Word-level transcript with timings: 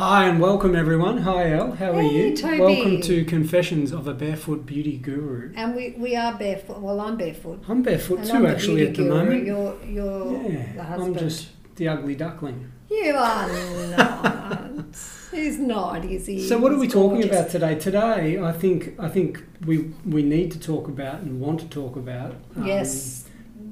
Hi 0.00 0.28
and 0.28 0.40
welcome 0.40 0.74
everyone. 0.74 1.18
Hi 1.18 1.50
Elle, 1.52 1.72
how 1.72 1.90
are 1.92 2.00
Hey, 2.00 2.28
you? 2.30 2.34
Toby. 2.34 2.58
Welcome 2.58 3.00
to 3.02 3.22
Confessions 3.26 3.92
of 3.92 4.06
a 4.08 4.14
Barefoot 4.14 4.64
Beauty 4.64 4.96
Guru. 4.96 5.52
And 5.54 5.76
we, 5.76 5.94
we 5.98 6.16
are 6.16 6.32
barefoot. 6.38 6.80
Well, 6.80 6.98
I'm 7.02 7.18
barefoot. 7.18 7.62
I'm 7.68 7.82
barefoot 7.82 8.20
And 8.20 8.26
too 8.26 8.36
I'm 8.36 8.42
the 8.44 8.48
actually 8.48 8.86
at 8.88 8.94
the 8.94 9.02
guru. 9.02 9.14
moment. 9.14 9.44
You're, 9.44 9.76
you're 9.84 10.42
the 10.42 10.48
yeah, 10.48 10.82
husband. 10.84 11.16
I'm 11.18 11.22
just 11.22 11.48
the 11.76 11.88
ugly 11.88 12.14
duckling. 12.14 12.72
You 12.90 13.14
are 13.14 13.48
not. 13.90 14.96
He's 15.32 15.58
not, 15.58 16.02
is 16.06 16.24
he? 16.24 16.48
So 16.48 16.56
what 16.56 16.72
are 16.72 16.78
we 16.78 16.86
He's 16.86 16.94
talking 16.94 17.20
gorgeous. 17.20 17.38
about 17.38 17.50
today? 17.50 17.74
Today, 17.74 18.40
I 18.42 18.52
think 18.52 18.98
I 18.98 19.10
think 19.10 19.44
we 19.66 19.92
we 20.06 20.22
need 20.22 20.50
to 20.52 20.58
talk 20.58 20.88
about 20.88 21.20
and 21.20 21.42
want 21.42 21.60
to 21.60 21.68
talk 21.68 21.96
about 21.96 22.36
um, 22.56 22.66
yes, 22.66 23.26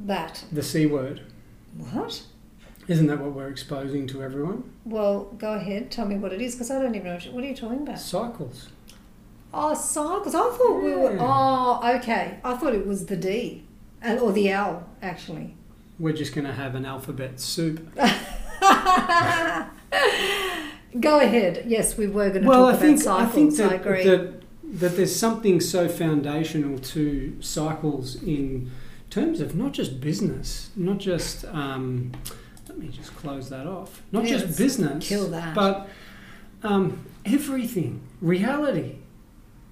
that. 0.05 0.45
the 0.52 0.62
c 0.62 0.84
word. 0.84 1.22
What? 1.95 2.22
Isn't 2.88 3.06
that 3.09 3.20
what 3.20 3.33
we're 3.33 3.48
exposing 3.48 4.06
to 4.09 4.23
everyone? 4.23 4.65
Well, 4.87 5.24
go 5.38 5.52
ahead. 5.52 5.91
Tell 5.91 6.06
me 6.06 6.16
what 6.16 6.33
it 6.33 6.41
is, 6.41 6.55
because 6.55 6.70
I 6.70 6.80
don't 6.80 6.95
even 6.95 7.06
know. 7.06 7.14
What, 7.14 7.27
what 7.34 7.45
are 7.45 7.47
you 7.47 7.55
talking 7.55 7.83
about? 7.83 7.98
Cycles. 8.01 8.70
Oh, 9.52 9.74
cycles. 9.74 10.34
I 10.34 10.50
thought 10.50 10.83
we 10.83 10.94
were. 10.94 11.12
Yeah. 11.12 11.19
Oh, 11.20 11.97
okay. 11.97 12.39
I 12.42 12.56
thought 12.56 12.75
it 12.75 12.86
was 12.86 13.06
the 13.06 13.16
D, 13.16 13.64
uh, 14.05 14.16
or 14.16 14.33
the 14.33 14.50
L, 14.50 14.89
actually. 15.03 15.55
We're 15.98 16.14
just 16.14 16.34
going 16.34 16.47
to 16.47 16.53
have 16.53 16.75
an 16.75 16.86
alphabet 16.86 17.41
soup. 17.41 17.94
Go 21.00 21.20
ahead. 21.20 21.64
Yes, 21.66 21.98
we 21.98 22.06
were 22.06 22.31
going 22.31 22.42
to 22.42 22.48
well, 22.48 22.66
talk 22.66 22.75
I 22.75 22.78
think 22.78 23.03
about 23.03 23.20
I 23.20 23.27
think 23.27 23.53
cycles. 23.53 23.61
I, 23.61 23.77
that, 23.77 23.86
agree. 23.86 24.05
that 24.05 24.39
that 24.81 24.97
there's 24.97 25.14
something 25.14 25.61
so 25.61 25.89
foundational 25.89 26.78
to 26.78 27.36
cycles 27.41 28.22
in 28.22 28.70
terms 29.11 29.41
of 29.41 29.55
not 29.55 29.72
just 29.72 30.00
business, 30.00 30.70
not 30.77 30.98
just 30.98 31.44
um, 31.47 32.12
let 32.79 32.87
me 32.87 32.97
just 32.97 33.15
close 33.17 33.48
that 33.51 33.67
off, 33.67 34.03
not 34.12 34.25
Yeah, 34.25 34.39
just 34.39 34.57
business, 34.59 35.07
kill 35.09 35.29
that. 35.29 35.55
but 35.55 35.89
um, 36.62 37.05
everything, 37.25 38.03
reality. 38.21 38.97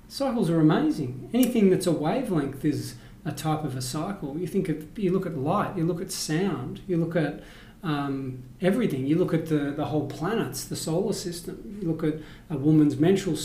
Cycles 0.08 0.50
are 0.50 0.60
amazing. 0.60 1.30
Anything 1.34 1.70
that's 1.70 1.86
a 1.86 1.92
wavelength 1.92 2.64
is 2.64 2.94
a 3.24 3.32
type 3.32 3.64
of 3.64 3.76
a 3.76 3.82
cycle. 3.82 4.38
You 4.38 4.46
think 4.46 4.68
of, 4.68 4.96
you 4.98 5.12
look 5.12 5.26
at 5.26 5.36
light, 5.36 5.76
you 5.76 5.84
look 5.84 6.00
at 6.00 6.12
sound, 6.12 6.80
you 6.86 6.96
look 6.96 7.16
at 7.16 7.42
um, 7.82 8.42
everything. 8.60 9.06
You 9.06 9.18
look 9.18 9.34
at 9.34 9.46
the, 9.46 9.72
the 9.76 9.86
whole 9.86 10.06
planets, 10.06 10.64
the 10.64 10.76
solar 10.76 11.12
system. 11.12 11.78
You 11.80 11.88
look 11.92 12.04
at 12.04 12.20
a 12.50 12.56
woman's 12.56 12.96
menstrual 12.96 13.36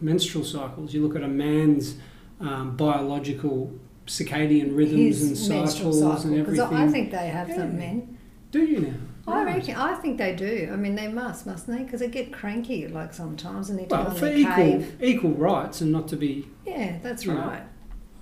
menstrual 0.00 0.44
cycles. 0.44 0.94
You 0.94 1.06
look 1.06 1.16
at 1.16 1.22
a 1.22 1.28
man's 1.28 1.96
um, 2.40 2.76
biological 2.76 3.72
circadian 4.06 4.74
rhythms 4.76 5.20
and 5.22 5.30
His 5.30 5.48
menstrual 5.48 5.92
cycles 5.92 6.22
cycle. 6.22 6.34
and 6.36 6.44
Because 6.46 6.58
everything. 6.58 6.88
I 6.88 6.90
think 6.92 7.10
they 7.10 7.28
have 7.28 7.48
them, 7.48 7.72
Yeah. 7.72 7.78
men. 7.78 8.17
Do 8.50 8.60
you 8.64 8.80
now? 8.80 8.94
I 9.26 9.44
Right. 9.44 9.56
reckon. 9.56 9.74
I 9.76 9.94
think 9.94 10.16
they 10.16 10.34
do. 10.34 10.70
I 10.72 10.76
mean, 10.76 10.94
they 10.94 11.08
must, 11.08 11.46
mustn't 11.46 11.76
they? 11.76 11.84
Because 11.84 12.00
they 12.00 12.08
get 12.08 12.32
cranky 12.32 12.88
like 12.88 13.12
sometimes, 13.12 13.68
and 13.68 13.78
they 13.78 13.84
Well, 13.84 14.10
for 14.10 14.26
equal 14.26 14.54
cave. 14.54 14.96
equal 15.02 15.32
rights 15.32 15.80
and 15.82 15.92
not 15.92 16.08
to 16.08 16.16
be 16.16 16.48
Yeah, 16.66 16.96
that's 17.02 17.24
you 17.26 17.34
know, 17.34 17.40
right. 17.40 17.62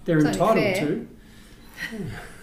they're 0.05 0.19
It's 0.19 0.27
entitled 0.27 0.75
to. 0.77 1.09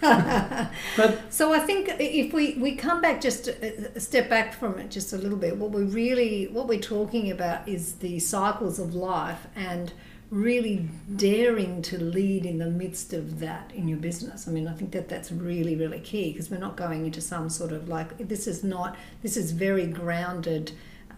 But 0.96 1.18
So 1.32 1.52
I 1.52 1.58
think 1.58 1.88
if 1.98 2.32
we, 2.32 2.54
we 2.54 2.76
come 2.76 3.00
back 3.00 3.20
just 3.20 3.48
a, 3.48 3.90
a 3.96 4.00
step 4.00 4.30
back 4.30 4.54
from 4.54 4.78
it 4.78 4.90
just 4.90 5.12
a 5.12 5.16
little 5.18 5.38
bit, 5.38 5.56
what 5.56 5.70
we're 5.70 5.84
really 5.84 6.46
what 6.46 6.68
we're 6.68 6.78
talking 6.80 7.30
about 7.30 7.68
is 7.68 7.94
the 7.96 8.18
cycles 8.20 8.78
of 8.78 8.94
life 8.94 9.46
and 9.56 9.92
really 10.34 10.88
daring 11.14 11.80
to 11.80 11.96
lead 12.02 12.44
in 12.44 12.58
the 12.58 12.66
midst 12.66 13.12
of 13.12 13.38
that 13.38 13.70
in 13.72 13.86
your 13.86 13.98
business. 13.98 14.48
I 14.48 14.50
mean, 14.50 14.66
I 14.66 14.74
think 14.74 14.90
that 14.90 15.08
that's 15.08 15.30
really 15.30 15.76
really 15.76 16.00
key 16.00 16.32
because 16.32 16.50
we're 16.50 16.58
not 16.58 16.76
going 16.76 17.06
into 17.06 17.20
some 17.20 17.48
sort 17.48 17.70
of 17.70 17.88
like 17.88 18.18
this 18.18 18.48
is 18.48 18.64
not 18.64 18.96
this 19.22 19.36
is 19.36 19.52
very 19.52 19.86
grounded. 19.86 20.72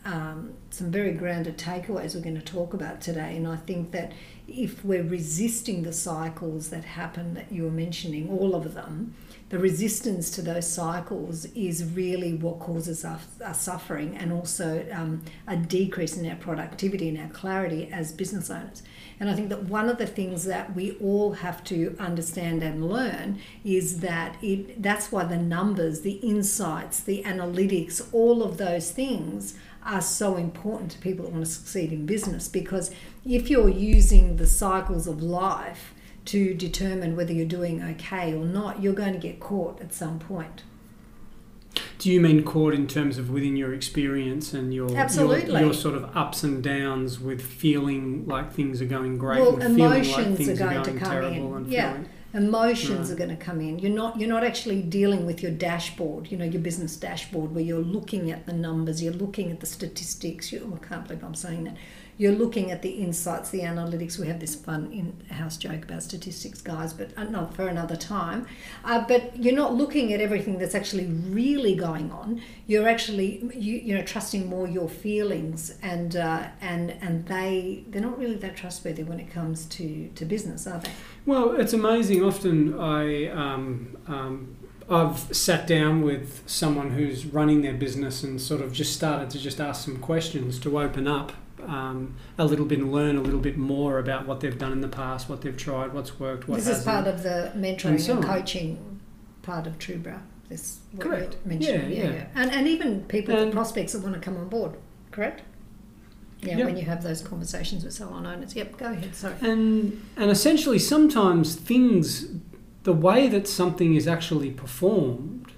Um, 0.04 0.52
some 0.70 0.92
very 0.92 1.12
grounded 1.12 1.58
takeaways 1.58 2.14
we're 2.14 2.20
going 2.20 2.36
to 2.36 2.44
talk 2.44 2.74
about 2.74 3.00
today, 3.00 3.36
and 3.36 3.48
I 3.48 3.56
think 3.56 3.90
that 3.90 4.12
if 4.48 4.84
we're 4.84 5.02
resisting 5.02 5.82
the 5.82 5.92
cycles 5.92 6.70
that 6.70 6.84
happen 6.84 7.34
that 7.34 7.50
you 7.50 7.64
were 7.64 7.70
mentioning, 7.70 8.30
all 8.30 8.54
of 8.54 8.74
them, 8.74 9.14
the 9.48 9.58
resistance 9.58 10.30
to 10.32 10.42
those 10.42 10.68
cycles 10.68 11.44
is 11.46 11.84
really 11.84 12.34
what 12.34 12.58
causes 12.58 13.04
us, 13.04 13.26
suffering 13.54 14.16
and 14.16 14.32
also 14.32 14.84
um, 14.92 15.22
a 15.46 15.56
decrease 15.56 16.16
in 16.16 16.28
our 16.28 16.36
productivity 16.36 17.08
and 17.08 17.18
our 17.18 17.28
clarity 17.28 17.88
as 17.92 18.10
business 18.10 18.50
owners. 18.50 18.82
And 19.20 19.30
I 19.30 19.34
think 19.34 19.48
that 19.50 19.64
one 19.64 19.88
of 19.88 19.98
the 19.98 20.06
things 20.06 20.44
that 20.44 20.74
we 20.74 20.96
all 20.98 21.32
have 21.32 21.62
to 21.64 21.94
understand 21.98 22.62
and 22.62 22.88
learn 22.88 23.38
is 23.64 24.00
that 24.00 24.36
it, 24.42 24.82
that's 24.82 25.12
why 25.12 25.24
the 25.24 25.36
numbers, 25.38 26.00
the 26.00 26.14
insights, 26.14 27.00
the 27.00 27.22
analytics, 27.22 28.06
all 28.12 28.42
of 28.42 28.58
those 28.58 28.90
things 28.90 29.56
are 29.84 30.02
so 30.02 30.36
important 30.36 30.90
to 30.90 30.98
people 30.98 31.24
that 31.24 31.32
want 31.32 31.44
to 31.44 31.50
succeed 31.50 31.92
in 31.92 32.04
business 32.04 32.48
because 32.48 32.90
if 33.26 33.50
you're 33.50 33.68
using 33.68 34.36
the 34.36 34.46
cycles 34.46 35.06
of 35.06 35.22
life 35.22 35.92
to 36.26 36.54
determine 36.54 37.16
whether 37.16 37.32
you're 37.32 37.46
doing 37.46 37.82
okay 37.82 38.32
or 38.32 38.44
not, 38.44 38.82
you're 38.82 38.92
going 38.94 39.12
to 39.12 39.18
get 39.18 39.40
caught 39.40 39.80
at 39.80 39.92
some 39.92 40.18
point. 40.18 40.62
do 41.98 42.10
you 42.10 42.20
mean 42.20 42.42
caught 42.42 42.72
in 42.74 42.86
terms 42.86 43.18
of 43.18 43.30
within 43.30 43.56
your 43.56 43.74
experience 43.74 44.52
and 44.54 44.72
your 44.72 44.88
your, 44.90 44.98
Absolutely. 44.98 45.60
your 45.60 45.74
sort 45.74 45.94
of 45.94 46.16
ups 46.16 46.42
and 46.42 46.62
downs 46.62 47.20
with 47.20 47.40
feeling 47.42 48.26
like 48.26 48.52
things 48.52 48.80
are 48.80 48.86
going 48.86 49.18
great 49.18 49.40
Well, 49.40 49.56
feeling 49.56 49.78
like 49.78 50.04
emotions 50.04 50.36
things 50.38 50.60
are 50.60 50.66
are 50.68 50.82
going 50.84 50.98
to 50.98 51.04
come 51.04 51.24
in. 51.24 51.70
Yeah. 51.70 51.92
feeling 51.92 52.08
Emotions 52.34 53.08
Right. 53.08 53.10
are 53.14 53.16
going 53.16 53.30
to 53.38 53.42
come 53.44 53.60
in. 53.62 53.78
You're 53.78 53.92
not 53.94 54.18
you're 54.20 54.28
not 54.28 54.44
actually 54.44 54.82
dealing 54.82 55.24
with 55.24 55.42
your 55.42 55.52
dashboard, 55.52 56.30
you 56.30 56.36
know, 56.36 56.44
your 56.44 56.60
business 56.60 56.94
dashboard 56.96 57.54
where 57.54 57.64
you're 57.64 57.80
looking 57.80 58.30
at 58.30 58.44
the 58.46 58.52
numbers, 58.52 59.02
you're 59.02 59.14
looking 59.14 59.50
at 59.50 59.60
the 59.60 59.66
statistics. 59.66 60.52
You, 60.52 60.68
oh, 60.70 60.78
I 60.82 60.86
can't 60.86 61.06
believe 61.06 61.24
I'm 61.24 61.34
saying 61.34 61.64
that. 61.64 61.76
You're 62.18 62.32
looking 62.32 62.70
at 62.70 62.80
the 62.80 62.90
insights, 62.90 63.50
the 63.50 63.60
analytics. 63.60 64.18
We 64.18 64.26
have 64.28 64.40
this 64.40 64.54
fun 64.54 64.90
in-house 64.90 65.58
joke 65.58 65.84
about 65.84 66.02
statistics, 66.02 66.62
guys, 66.62 66.94
but 66.94 67.10
uh, 67.16 67.24
not 67.24 67.54
for 67.54 67.68
another 67.68 67.96
time. 67.96 68.46
Uh, 68.84 69.04
but 69.06 69.36
you're 69.36 69.54
not 69.54 69.74
looking 69.74 70.14
at 70.14 70.20
everything 70.20 70.58
that's 70.58 70.74
actually 70.74 71.06
really 71.06 71.74
going 71.74 72.10
on. 72.10 72.40
You're 72.66 72.88
actually 72.88 73.50
you, 73.54 73.76
you 73.76 73.94
know 73.94 74.02
trusting 74.02 74.46
more 74.46 74.66
your 74.66 74.88
feelings, 74.88 75.74
and 75.82 76.16
uh, 76.16 76.48
and 76.60 76.92
and 77.02 77.26
they 77.26 77.84
they're 77.88 78.00
not 78.00 78.18
really 78.18 78.36
that 78.36 78.56
trustworthy 78.56 79.02
when 79.02 79.20
it 79.20 79.30
comes 79.30 79.66
to 79.66 80.08
to 80.14 80.24
business, 80.24 80.66
are 80.66 80.80
they? 80.80 80.90
Well, 81.26 81.56
it's 81.60 81.72
amazing. 81.72 82.24
Often 82.24 82.78
I, 82.78 83.26
um, 83.28 83.96
um, 84.06 84.56
I've 84.88 85.18
sat 85.36 85.66
down 85.66 86.02
with 86.02 86.42
someone 86.46 86.92
who's 86.92 87.26
running 87.26 87.62
their 87.62 87.74
business 87.74 88.22
and 88.22 88.40
sort 88.40 88.60
of 88.60 88.72
just 88.72 88.94
started 88.94 89.28
to 89.30 89.38
just 89.38 89.60
ask 89.60 89.84
some 89.84 89.98
questions 89.98 90.58
to 90.60 90.78
open 90.78 91.08
up 91.08 91.32
um, 91.64 92.14
a 92.38 92.44
little 92.44 92.66
bit 92.66 92.78
and 92.78 92.92
learn 92.92 93.16
a 93.16 93.20
little 93.22 93.40
bit 93.40 93.56
more 93.56 93.98
about 93.98 94.26
what 94.26 94.40
they've 94.40 94.58
done 94.58 94.72
in 94.72 94.80
the 94.80 94.88
past, 94.88 95.28
what 95.28 95.40
they've 95.42 95.56
tried, 95.56 95.92
what's 95.92 96.18
worked, 96.20 96.48
what 96.48 96.56
this 96.56 96.66
is 96.68 96.84
hasn't. 96.84 96.86
part 96.86 97.06
of 97.06 97.22
the 97.22 97.52
mentoring 97.56 97.84
And 97.84 97.94
and, 97.94 98.02
so 98.02 98.16
on. 98.16 98.22
coaching 98.22 99.00
part 99.42 99.66
of 99.66 99.78
Truebrow. 99.78 100.20
This 100.48 100.78
Correct. 100.98 101.36
Yeah, 101.48 101.58
Yeah, 101.58 101.86
yeah. 101.88 102.26
And 102.34 102.50
and 102.52 102.68
even 102.68 103.02
people, 103.04 103.36
And- 103.36 103.52
prospects 103.52 103.92
that 103.94 104.02
want 104.02 104.14
to 104.14 104.20
come 104.20 104.36
on 104.36 104.48
board. 104.48 104.72
Correct. 105.10 105.42
Yeah, 106.42 106.58
Yep. 106.58 106.66
when 106.66 106.76
you 106.76 106.84
have 106.84 107.02
those 107.02 107.22
conversations 107.22 107.82
with 107.82 107.94
salon 107.94 108.26
owners. 108.26 108.54
Yep, 108.54 108.76
go 108.78 108.86
ahead. 108.86 109.14
Sorry. 109.14 109.34
And 109.40 110.00
and 110.16 110.30
essentially, 110.30 110.78
sometimes 110.78 111.54
things, 111.56 112.28
the 112.84 112.92
way 112.92 113.26
that 113.28 113.48
something 113.48 113.94
is 113.94 114.06
actually 114.06 114.50
performed, 114.50 115.50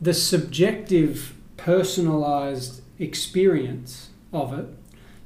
the 0.00 0.14
subjective, 0.14 1.34
personalised 1.58 2.80
experience 2.98 4.10
of 4.32 4.52
it. 4.58 4.66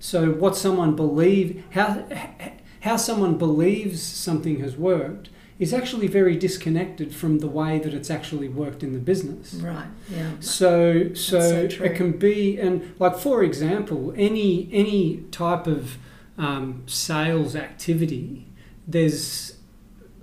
So, 0.00 0.32
what 0.32 0.56
someone 0.56 0.96
believe, 0.96 1.62
how 1.70 2.04
how 2.80 2.96
someone 2.96 3.36
believes 3.38 4.02
something 4.02 4.60
has 4.60 4.76
worked, 4.76 5.28
is 5.58 5.74
actually 5.74 6.06
very 6.06 6.36
disconnected 6.36 7.14
from 7.14 7.40
the 7.40 7.46
way 7.46 7.78
that 7.78 7.92
it's 7.92 8.10
actually 8.10 8.48
worked 8.48 8.82
in 8.82 8.94
the 8.94 8.98
business. 8.98 9.54
Right. 9.54 9.86
Yeah. 10.08 10.30
So, 10.40 11.12
so, 11.12 11.68
so 11.68 11.84
it 11.84 11.94
can 11.94 12.12
be, 12.12 12.58
and 12.58 12.94
like 12.98 13.18
for 13.18 13.44
example, 13.44 14.12
any 14.16 14.68
any 14.72 15.18
type 15.30 15.66
of 15.66 15.98
um, 16.38 16.82
sales 16.86 17.54
activity, 17.54 18.46
there's 18.88 19.58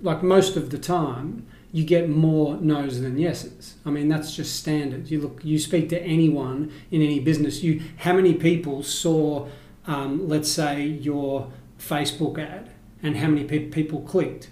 like 0.02 0.22
most 0.22 0.56
of 0.56 0.70
the 0.70 0.78
time, 0.78 1.46
you 1.70 1.84
get 1.84 2.08
more 2.08 2.56
no's 2.56 3.00
than 3.00 3.18
yeses. 3.18 3.74
I 3.84 3.90
mean, 3.90 4.08
that's 4.08 4.34
just 4.34 4.56
standard. 4.56 5.10
You 5.10 5.20
look, 5.20 5.44
you 5.44 5.58
speak 5.58 5.88
to 5.90 6.02
anyone 6.02 6.72
in 6.90 7.02
any 7.02 7.20
business. 7.20 7.62
You, 7.62 7.82
how 7.98 8.14
many 8.14 8.34
people 8.34 8.82
saw, 8.82 9.48
um, 9.88 10.28
let's 10.28 10.50
say, 10.52 10.84
your 10.86 11.50
Facebook 11.80 12.38
ad, 12.38 12.70
and 13.02 13.16
how 13.16 13.28
many 13.28 13.44
pe- 13.44 13.66
people 13.66 14.00
clicked? 14.02 14.50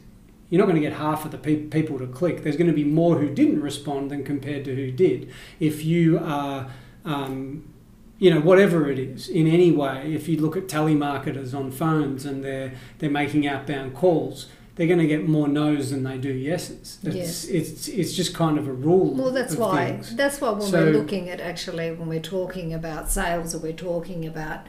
You're 0.51 0.59
not 0.61 0.67
going 0.67 0.81
to 0.81 0.89
get 0.89 0.97
half 0.99 1.25
of 1.25 1.31
the 1.33 1.39
pe- 1.39 1.65
people 1.65 1.99
to 1.99 2.07
click. 2.07 2.43
There's 2.43 2.57
going 2.57 2.69
to 2.71 2.73
be 2.73 2.85
more 2.85 3.19
who 3.19 3.29
didn't 3.33 3.61
respond 3.61 4.11
than 4.11 4.25
compared 4.25 4.65
to 4.65 4.75
who 4.75 4.91
did. 4.91 5.31
If 5.61 5.85
you 5.85 6.19
are 6.19 6.69
um, 7.05 7.65
you 8.19 8.33
know, 8.33 8.41
whatever 8.41 8.91
it 8.91 8.99
is, 8.99 9.29
in 9.29 9.47
any 9.47 9.71
way, 9.71 10.15
if 10.15 10.27
you 10.27 10.39
look 10.41 10.57
at 10.57 10.69
telemarketers 10.69 11.53
on 11.55 11.71
phones 11.71 12.25
and 12.25 12.43
they're 12.43 12.73
they're 12.99 13.11
making 13.11 13.47
outbound 13.47 13.95
calls, 13.95 14.47
they're 14.77 14.87
going 14.87 15.01
to 15.01 15.07
get 15.07 15.29
more 15.29 15.49
no's 15.49 15.91
than 15.91 16.03
they 16.05 16.17
do 16.17 16.33
yeses. 16.33 16.99
It's, 17.03 17.15
Yes. 17.17 17.45
it's 17.45 17.89
it's 17.89 18.13
just 18.15 18.33
kind 18.35 18.57
of 18.57 18.67
a 18.69 18.73
rule. 18.73 19.13
Well, 19.15 19.33
that's 19.33 19.57
why. 19.57 19.91
things. 19.91 20.17
That's 20.17 20.41
why 20.41 20.51
when 20.53 20.63
So- 20.63 20.85
we're 20.85 20.93
looking 20.93 21.29
at 21.29 21.41
actually 21.41 21.91
when 21.93 22.09
we're 22.09 22.21
talking 22.21 22.73
about 22.73 23.11
sales 23.11 23.55
or 23.55 23.59
we're 23.59 23.73
talking 23.75 24.25
about 24.27 24.61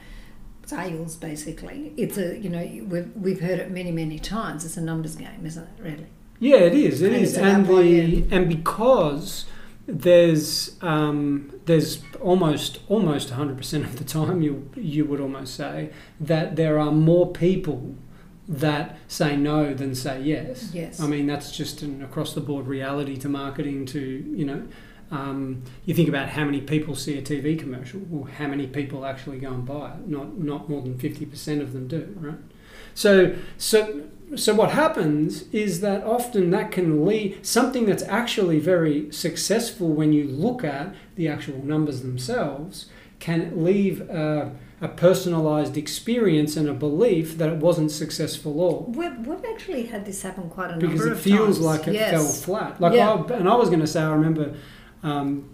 sales, 0.67 1.15
basically, 1.15 1.93
it's 1.97 2.17
a 2.17 2.37
you 2.37 2.49
know 2.49 2.63
we've 2.87 3.11
we've 3.15 3.39
heard 3.39 3.59
it 3.59 3.71
many 3.71 3.91
many 3.91 4.19
times. 4.19 4.65
It's 4.65 4.77
a 4.77 4.81
numbers 4.81 5.15
game, 5.15 5.45
isn't 5.45 5.63
it? 5.63 5.81
Really. 5.81 6.07
Yeah, 6.39 6.57
it 6.57 6.75
is. 6.75 7.01
It 7.01 7.13
And 7.13 7.21
is, 7.23 7.37
and 7.37 7.65
the 7.67 8.25
and 8.35 8.47
because 8.47 9.45
there's 9.87 10.75
um, 10.81 11.51
there's 11.65 12.03
almost 12.21 12.79
almost 12.89 13.29
100% 13.31 13.83
of 13.83 13.97
the 13.97 14.03
time 14.03 14.41
you 14.41 14.69
you 14.75 15.05
would 15.05 15.19
almost 15.21 15.55
say 15.55 15.91
that 16.19 16.55
there 16.55 16.77
are 16.77 16.91
more 16.91 17.31
people 17.31 17.95
that 18.49 18.97
say 19.07 19.35
no 19.35 19.73
than 19.73 19.95
say 19.95 20.21
yes. 20.21 20.71
Yes. 20.73 20.99
I 20.99 21.07
mean 21.07 21.25
that's 21.25 21.55
just 21.55 21.81
an 21.81 22.03
across 22.03 22.33
the 22.33 22.41
board 22.41 22.67
reality 22.67 23.17
to 23.17 23.29
marketing. 23.29 23.85
To 23.87 23.99
you 23.99 24.45
know, 24.45 24.67
um, 25.11 25.63
you 25.85 25.93
think 25.93 26.09
about 26.09 26.29
how 26.29 26.43
many 26.43 26.61
people 26.61 26.95
see 26.95 27.17
a 27.17 27.21
TV 27.21 27.57
commercial, 27.57 28.01
or 28.11 28.27
how 28.27 28.47
many 28.47 28.67
people 28.67 29.05
actually 29.05 29.39
go 29.39 29.49
and 29.49 29.65
buy 29.65 29.93
it. 29.93 30.07
Not 30.07 30.37
not 30.37 30.69
more 30.69 30.81
than 30.81 30.97
50% 30.97 31.61
of 31.61 31.73
them 31.73 31.87
do, 31.87 32.15
right? 32.19 32.37
So 32.93 33.35
so 33.57 34.03
so 34.35 34.53
what 34.53 34.71
happens 34.71 35.43
is 35.53 35.79
that 35.81 36.03
often 36.03 36.49
that 36.51 36.71
can 36.71 37.05
lead 37.05 37.45
something 37.45 37.85
that's 37.85 38.03
actually 38.03 38.59
very 38.59 39.09
successful 39.11 39.89
when 39.89 40.11
you 40.11 40.25
look 40.25 40.63
at 40.63 40.93
the 41.15 41.29
actual 41.29 41.63
numbers 41.63 42.01
themselves 42.01 42.87
can 43.19 43.63
leave 43.63 44.01
a, 44.09 44.53
a 44.81 44.87
personalized 44.89 45.77
experience 45.77 46.57
and 46.57 46.67
a 46.67 46.73
belief 46.73 47.37
that 47.37 47.49
it 47.49 47.57
wasn't 47.57 47.89
successful 47.89 48.51
at 48.51 48.57
all 48.57 48.85
We've, 48.89 49.25
we've 49.25 49.45
actually 49.45 49.83
had 49.83 50.05
this 50.05 50.21
happen 50.21 50.49
quite 50.49 50.71
a 50.71 50.71
number 50.71 50.85
of 50.87 50.91
times. 50.91 51.03
because 51.03 51.17
it 51.17 51.21
feels 51.21 51.59
like 51.59 51.87
it 51.87 51.93
yes. 51.93 52.11
fell 52.11 52.27
flat. 52.27 52.81
Like 52.81 52.93
Yeah. 52.93 53.11
I, 53.13 53.33
and 53.35 53.47
I 53.47 53.55
was 53.55 53.69
going 53.69 53.79
to 53.79 53.87
say, 53.87 54.01
I 54.01 54.11
remember, 54.11 54.55
um, 55.03 55.49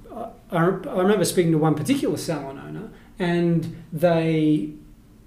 I, 0.51 0.57
I 0.57 0.59
remember 0.59 1.25
speaking 1.25 1.51
to 1.51 1.57
one 1.57 1.75
particular 1.75 2.17
salon 2.17 2.59
owner, 2.59 2.89
and 3.19 3.83
they, 3.91 4.71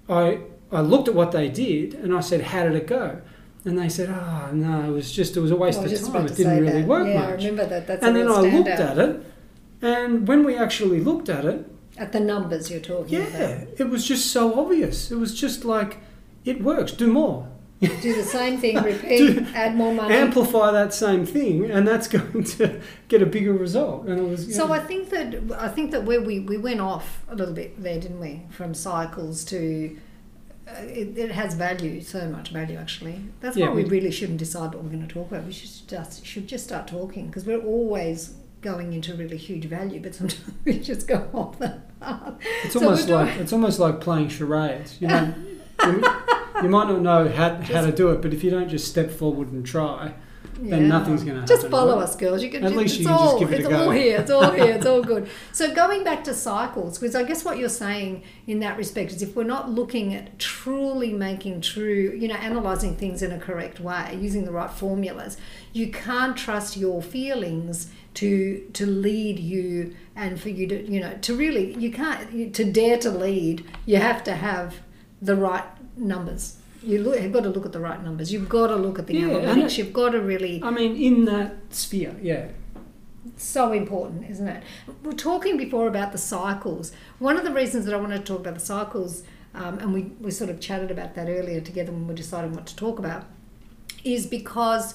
I, 0.09 0.39
I 0.71 0.81
looked 0.81 1.07
at 1.07 1.13
what 1.15 1.31
they 1.31 1.49
did, 1.49 1.93
and 1.95 2.15
I 2.15 2.19
said, 2.21 2.41
"How 2.41 2.63
did 2.63 2.75
it 2.75 2.87
go?" 2.87 3.21
And 3.65 3.77
they 3.77 3.89
said, 3.89 4.09
"Oh 4.09 4.51
no, 4.53 4.89
it 4.89 4.91
was 4.93 5.11
just 5.11 5.35
it 5.37 5.41
was 5.41 5.51
a 5.51 5.55
waste 5.55 5.81
was 5.81 5.91
of 6.01 6.13
time. 6.13 6.25
It 6.25 6.35
didn't 6.35 6.61
really 6.61 6.81
that. 6.81 6.87
work 6.87 7.07
yeah, 7.07 7.27
I 7.27 7.31
remember 7.31 7.65
that. 7.65 7.87
That's 7.87 8.03
And 8.03 8.15
then 8.15 8.27
I 8.29 8.41
looked 8.41 8.67
at 8.69 8.97
it, 8.97 9.25
and 9.81 10.27
when 10.27 10.43
we 10.45 10.55
actually 10.55 10.99
looked 11.01 11.29
at 11.29 11.45
it, 11.45 11.65
At 11.97 12.11
the 12.11 12.19
numbers 12.19 12.69
you're 12.71 12.79
talking 12.79 13.19
yeah, 13.19 13.27
about. 13.27 13.67
it 13.79 13.89
was 13.89 14.05
just 14.07 14.31
so 14.31 14.59
obvious. 14.59 15.11
It 15.11 15.17
was 15.17 15.37
just 15.39 15.65
like, 15.65 15.97
it 16.45 16.61
works. 16.63 16.91
Do 16.93 17.07
more. 17.11 17.49
Do 17.79 18.15
the 18.15 18.23
same 18.23 18.57
thing, 18.57 18.75
repeat, 18.83 19.37
add 19.53 19.75
more 19.75 19.93
money. 19.93 20.15
amplify 20.15 20.71
that 20.71 20.93
same 20.95 21.25
thing, 21.27 21.69
and 21.69 21.87
that's 21.87 22.07
going 22.17 22.43
to 22.43 22.81
get 23.07 23.21
a 23.21 23.25
bigger 23.27 23.53
result. 23.53 24.07
And 24.07 24.19
it 24.19 24.23
was 24.27 24.55
So 24.55 24.65
yeah. 24.67 24.73
I 24.73 24.79
think 24.79 25.09
that 25.11 25.51
I 25.59 25.67
think 25.67 25.91
that 25.91 26.03
where 26.03 26.19
we, 26.21 26.39
we 26.39 26.57
went 26.57 26.81
off 26.81 27.23
a 27.29 27.35
little 27.35 27.53
bit 27.53 27.81
there, 27.81 27.99
didn't 27.99 28.19
we? 28.19 28.41
From 28.49 28.73
cycles 28.73 29.45
to 29.45 29.95
uh, 30.67 30.71
it, 30.81 31.17
it 31.17 31.31
has 31.31 31.53
value, 31.53 32.01
so 32.01 32.27
much 32.27 32.49
value 32.49 32.77
actually. 32.77 33.21
That's 33.41 33.55
Yeah, 33.55 33.67
why 33.69 33.75
we, 33.75 33.83
we- 33.83 33.89
really 33.91 34.11
shouldn't 34.11 34.39
decide 34.39 34.73
what 34.73 34.83
we're 34.83 34.89
going 34.89 35.07
to 35.07 35.13
talk 35.13 35.29
about. 35.31 35.45
We 35.45 35.53
should 35.53 35.87
just 35.87 36.25
should 36.25 36.47
just 36.47 36.63
start 36.63 36.87
talking 36.87 37.27
because 37.27 37.45
we're 37.45 37.61
always 37.63 38.33
going 38.61 38.91
into 38.93 39.13
really 39.13 39.37
huge 39.37 39.65
value, 39.65 39.99
but 40.01 40.15
sometimes 40.15 40.51
we 40.65 40.79
just 40.79 41.07
go 41.07 41.29
off 41.31 41.59
the 41.59 41.79
path. 42.01 42.33
It's 42.63 42.73
So 42.73 42.79
almost 42.83 43.07
like 43.07 43.37
it's 43.39 43.53
almost 43.53 43.77
like 43.77 44.01
playing 44.01 44.29
charades. 44.29 44.99
You 44.99 45.09
know, 45.09 45.33
you, 46.63 46.69
might 46.69 46.87
not 46.87 47.01
know 47.01 47.29
how, 47.29 47.55
how 47.61 47.85
to 47.85 47.91
do 47.91 48.11
it, 48.11 48.21
but 48.21 48.33
if 48.33 48.43
you 48.43 48.51
don't 48.51 48.69
just 48.69 48.87
step 48.87 49.09
forward 49.11 49.51
and 49.51 49.65
try, 49.65 50.13
then 50.59 50.87
nothing's 50.87 51.23
going 51.23 51.35
to 51.35 51.41
happen. 51.41 51.55
Just 51.55 51.69
follow 51.69 51.95
right? 51.95 52.03
us, 52.03 52.15
girls. 52.15 52.43
You 52.43 52.49
can 52.49 52.63
At 52.63 52.69
just, 52.69 52.77
least 52.77 52.99
you 52.99 53.05
can 53.05 53.17
just 53.17 53.23
all, 53.23 53.39
give 53.39 53.53
it 53.53 53.55
a 53.55 53.59
it's 53.59 53.67
go. 53.69 53.83
all 53.83 53.91
here. 53.91 54.19
It's 54.19 54.31
all 54.31 54.51
here. 54.51 54.73
It's 54.73 54.85
all 54.85 55.03
good. 55.13 55.29
So 55.51 55.73
going 55.73 56.03
back 56.03 56.23
to 56.25 56.33
cycles, 56.33 56.97
because 56.97 57.15
I 57.15 57.23
guess 57.23 57.45
what 57.45 57.57
you're 57.57 57.69
saying 57.69 58.23
in 58.47 58.59
that 58.61 58.77
respect 58.77 59.11
is 59.11 59.21
if 59.21 59.35
we're 59.35 59.43
not 59.43 59.69
looking 59.69 60.13
at 60.13 60.39
truly 60.39 61.13
making 61.13 61.61
true, 61.61 62.15
you 62.17 62.27
know, 62.27 62.37
analysing 62.39 62.95
things 62.95 63.21
in 63.21 63.31
a 63.31 63.39
correct 63.39 63.79
way, 63.79 64.17
using 64.19 64.45
the 64.45 64.51
right 64.51 64.71
formulas, 64.71 65.37
you 65.73 65.91
can't 65.91 66.35
trust 66.35 66.77
your 66.77 67.01
feelings 67.01 67.91
to 68.15 68.67
to 68.73 68.87
lead 68.87 69.37
you 69.37 69.95
and 70.15 70.41
for 70.41 70.49
you 70.49 70.65
to 70.65 70.91
you 70.91 70.99
know 70.99 71.15
to 71.21 71.35
really 71.35 71.75
you 71.77 71.91
can't 71.91 72.51
to 72.55 72.63
dare 72.63 72.97
to 72.97 73.11
lead 73.11 73.63
you 73.85 73.97
have 73.97 74.23
to 74.23 74.33
have 74.33 74.77
the 75.21 75.35
right 75.35 75.63
numbers 75.97 76.57
you 76.83 76.99
look, 77.01 77.19
you've 77.19 77.31
got 77.33 77.41
to 77.43 77.49
look 77.49 77.65
at 77.65 77.71
the 77.71 77.79
right 77.79 78.03
numbers 78.03 78.31
you've 78.31 78.47
got 78.49 78.67
to 78.67 78.75
look 78.75 78.99
at 78.99 79.07
the 79.07 79.15
Yeah, 79.15 79.27
analytics 79.29 79.65
it- 79.71 79.77
you've 79.79 79.93
got 79.93 80.09
to 80.11 80.21
really 80.21 80.61
I 80.63 80.69
mean, 80.69 80.95
in 80.95 81.25
that 81.25 81.55
sphere, 81.71 82.15
yeah. 82.21 82.49
so 83.35 83.71
important, 83.73 84.29
isn't 84.29 84.47
it? 84.47 84.63
We're 85.03 85.11
talking 85.13 85.57
before 85.57 85.87
about 85.87 86.11
the 86.11 86.17
cycles. 86.17 86.91
One 87.19 87.35
of 87.37 87.43
the 87.43 87.51
reasons 87.51 87.85
that 87.85 87.93
I 87.93 87.97
wanted 87.97 88.19
to 88.19 88.23
talk 88.23 88.39
about 88.41 88.53
the 88.53 88.59
cycles, 88.59 89.23
um, 89.55 89.79
and 89.79 89.93
we, 89.93 90.03
we 90.21 90.31
sort 90.31 90.49
of 90.49 90.59
chatted 90.59 90.91
about 90.91 91.15
that 91.15 91.27
earlier 91.27 91.59
together 91.61 91.91
when 91.91 92.01
we 92.01 92.07
were 92.09 92.13
deciding 92.13 92.53
what 92.53 92.65
to 92.67 92.75
talk 92.75 92.99
about, 92.99 93.25
is 94.03 94.25
because 94.27 94.93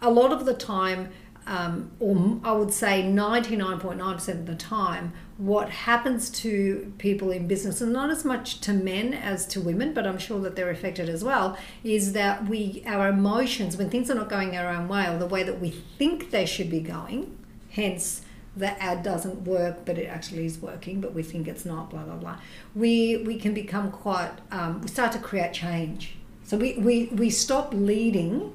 a 0.00 0.10
lot 0.10 0.32
of 0.32 0.46
the 0.46 0.54
time, 0.54 1.08
um, 1.46 1.90
or 2.00 2.38
I 2.44 2.52
would 2.52 2.72
say 2.72 3.02
99.9% 3.02 4.28
of 4.28 4.46
the 4.46 4.54
time, 4.54 5.12
what 5.36 5.68
happens 5.68 6.30
to 6.30 6.92
people 6.98 7.30
in 7.30 7.48
business, 7.48 7.80
and 7.80 7.92
not 7.92 8.10
as 8.10 8.24
much 8.24 8.60
to 8.60 8.72
men 8.72 9.12
as 9.12 9.46
to 9.48 9.60
women, 9.60 9.92
but 9.92 10.06
I'm 10.06 10.18
sure 10.18 10.40
that 10.40 10.54
they're 10.54 10.70
affected 10.70 11.08
as 11.08 11.24
well, 11.24 11.58
is 11.82 12.12
that 12.12 12.48
we 12.48 12.82
our 12.86 13.08
emotions 13.08 13.76
when 13.76 13.90
things 13.90 14.10
are 14.10 14.14
not 14.14 14.28
going 14.28 14.56
our 14.56 14.68
own 14.68 14.88
way 14.88 15.08
or 15.08 15.18
the 15.18 15.26
way 15.26 15.42
that 15.42 15.60
we 15.60 15.70
think 15.70 16.30
they 16.30 16.46
should 16.46 16.70
be 16.70 16.80
going, 16.80 17.36
hence 17.70 18.22
the 18.56 18.80
ad 18.80 19.02
doesn't 19.02 19.42
work, 19.44 19.84
but 19.84 19.98
it 19.98 20.06
actually 20.06 20.46
is 20.46 20.58
working, 20.58 21.00
but 21.00 21.12
we 21.12 21.22
think 21.22 21.48
it's 21.48 21.64
not, 21.64 21.90
blah 21.90 22.04
blah 22.04 22.16
blah. 22.16 22.38
We 22.74 23.16
we 23.18 23.38
can 23.38 23.54
become 23.54 23.90
quite 23.90 24.32
um, 24.52 24.82
we 24.82 24.88
start 24.88 25.10
to 25.12 25.18
create 25.18 25.52
change. 25.52 26.16
So 26.46 26.58
we, 26.58 26.74
we, 26.74 27.06
we 27.06 27.30
stop 27.30 27.72
leading 27.72 28.52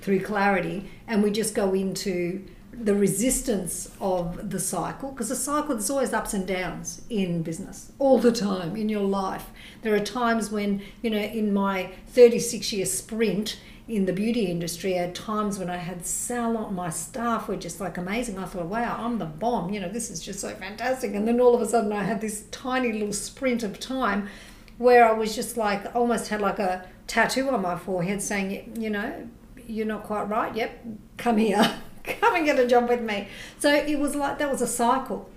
through 0.00 0.20
clarity 0.20 0.88
and 1.08 1.20
we 1.20 1.32
just 1.32 1.52
go 1.52 1.74
into 1.74 2.44
the 2.80 2.94
resistance 2.94 3.90
of 4.00 4.50
the 4.50 4.60
cycle 4.60 5.10
because 5.10 5.28
the 5.28 5.36
cycle 5.36 5.74
there's 5.74 5.90
always 5.90 6.12
ups 6.12 6.34
and 6.34 6.46
downs 6.46 7.02
in 7.10 7.42
business 7.42 7.92
all 7.98 8.18
the 8.18 8.32
time 8.32 8.76
in 8.76 8.88
your 8.88 9.02
life. 9.02 9.46
There 9.82 9.94
are 9.94 10.00
times 10.00 10.50
when 10.50 10.82
you 11.02 11.10
know 11.10 11.18
in 11.18 11.52
my 11.52 11.90
36 12.08 12.72
year 12.72 12.86
sprint 12.86 13.60
in 13.88 14.04
the 14.04 14.12
beauty 14.12 14.46
industry 14.46 14.92
had 14.92 15.14
times 15.14 15.58
when 15.58 15.70
i 15.70 15.78
had 15.78 16.04
salon 16.04 16.74
my 16.74 16.90
staff 16.90 17.48
were 17.48 17.56
just 17.56 17.80
like 17.80 17.96
amazing. 17.96 18.38
I 18.38 18.44
thought 18.44 18.66
wow 18.66 18.96
i'm 18.98 19.18
the 19.18 19.26
bomb 19.26 19.72
you 19.72 19.80
know 19.80 19.88
this 19.88 20.10
is 20.10 20.20
just 20.20 20.40
so 20.40 20.54
fantastic. 20.54 21.14
And 21.14 21.26
then 21.26 21.40
all 21.40 21.54
of 21.54 21.62
a 21.62 21.66
sudden 21.66 21.92
i 21.92 22.04
had 22.04 22.20
this 22.20 22.44
tiny 22.50 22.92
little 22.92 23.12
sprint 23.12 23.62
of 23.62 23.80
time 23.80 24.28
where 24.76 25.08
i 25.08 25.12
was 25.12 25.34
just 25.34 25.56
like 25.56 25.94
almost 25.96 26.28
had 26.28 26.40
like 26.40 26.58
a 26.58 26.86
tattoo 27.06 27.48
on 27.48 27.62
my 27.62 27.76
forehead 27.76 28.22
saying 28.22 28.76
you 28.78 28.90
know 28.90 29.28
you're 29.68 29.86
not 29.86 30.04
quite 30.04 30.22
right. 30.24 30.54
Yep, 30.54 30.84
come 31.18 31.36
here, 31.36 31.78
come 32.20 32.34
and 32.34 32.44
get 32.44 32.58
a 32.58 32.66
job 32.66 32.88
with 32.88 33.02
me. 33.02 33.28
So 33.58 33.72
it 33.72 33.98
was 33.98 34.14
like 34.14 34.38
that 34.38 34.50
was 34.50 34.62
a 34.62 34.66
cycle. 34.66 35.30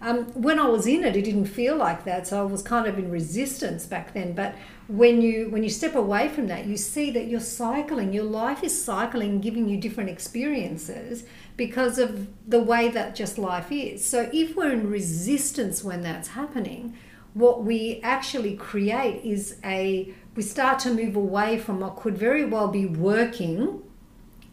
Um, 0.00 0.26
when 0.34 0.58
I 0.58 0.68
was 0.68 0.86
in 0.86 1.02
it, 1.02 1.16
it 1.16 1.24
didn't 1.24 1.46
feel 1.46 1.76
like 1.76 2.04
that, 2.04 2.26
so 2.26 2.38
I 2.38 2.42
was 2.42 2.60
kind 2.60 2.86
of 2.86 2.98
in 2.98 3.10
resistance 3.10 3.86
back 3.86 4.12
then. 4.12 4.34
But 4.34 4.54
when 4.86 5.22
you 5.22 5.48
when 5.48 5.62
you 5.62 5.70
step 5.70 5.94
away 5.94 6.28
from 6.28 6.46
that, 6.48 6.66
you 6.66 6.76
see 6.76 7.10
that 7.12 7.26
you're 7.26 7.40
cycling. 7.40 8.12
Your 8.12 8.24
life 8.24 8.62
is 8.62 8.84
cycling, 8.84 9.40
giving 9.40 9.66
you 9.66 9.78
different 9.78 10.10
experiences 10.10 11.24
because 11.56 11.98
of 11.98 12.28
the 12.46 12.60
way 12.60 12.88
that 12.90 13.14
just 13.14 13.38
life 13.38 13.72
is. 13.72 14.04
So 14.04 14.28
if 14.32 14.54
we're 14.54 14.72
in 14.72 14.90
resistance 14.90 15.82
when 15.82 16.02
that's 16.02 16.28
happening, 16.28 16.98
what 17.32 17.64
we 17.64 18.00
actually 18.02 18.56
create 18.56 19.24
is 19.24 19.56
a 19.64 20.12
we 20.36 20.42
start 20.42 20.80
to 20.80 20.92
move 20.92 21.16
away 21.16 21.58
from 21.58 21.80
what 21.80 21.96
could 21.96 22.18
very 22.18 22.44
well 22.44 22.68
be 22.68 22.84
working 22.84 23.82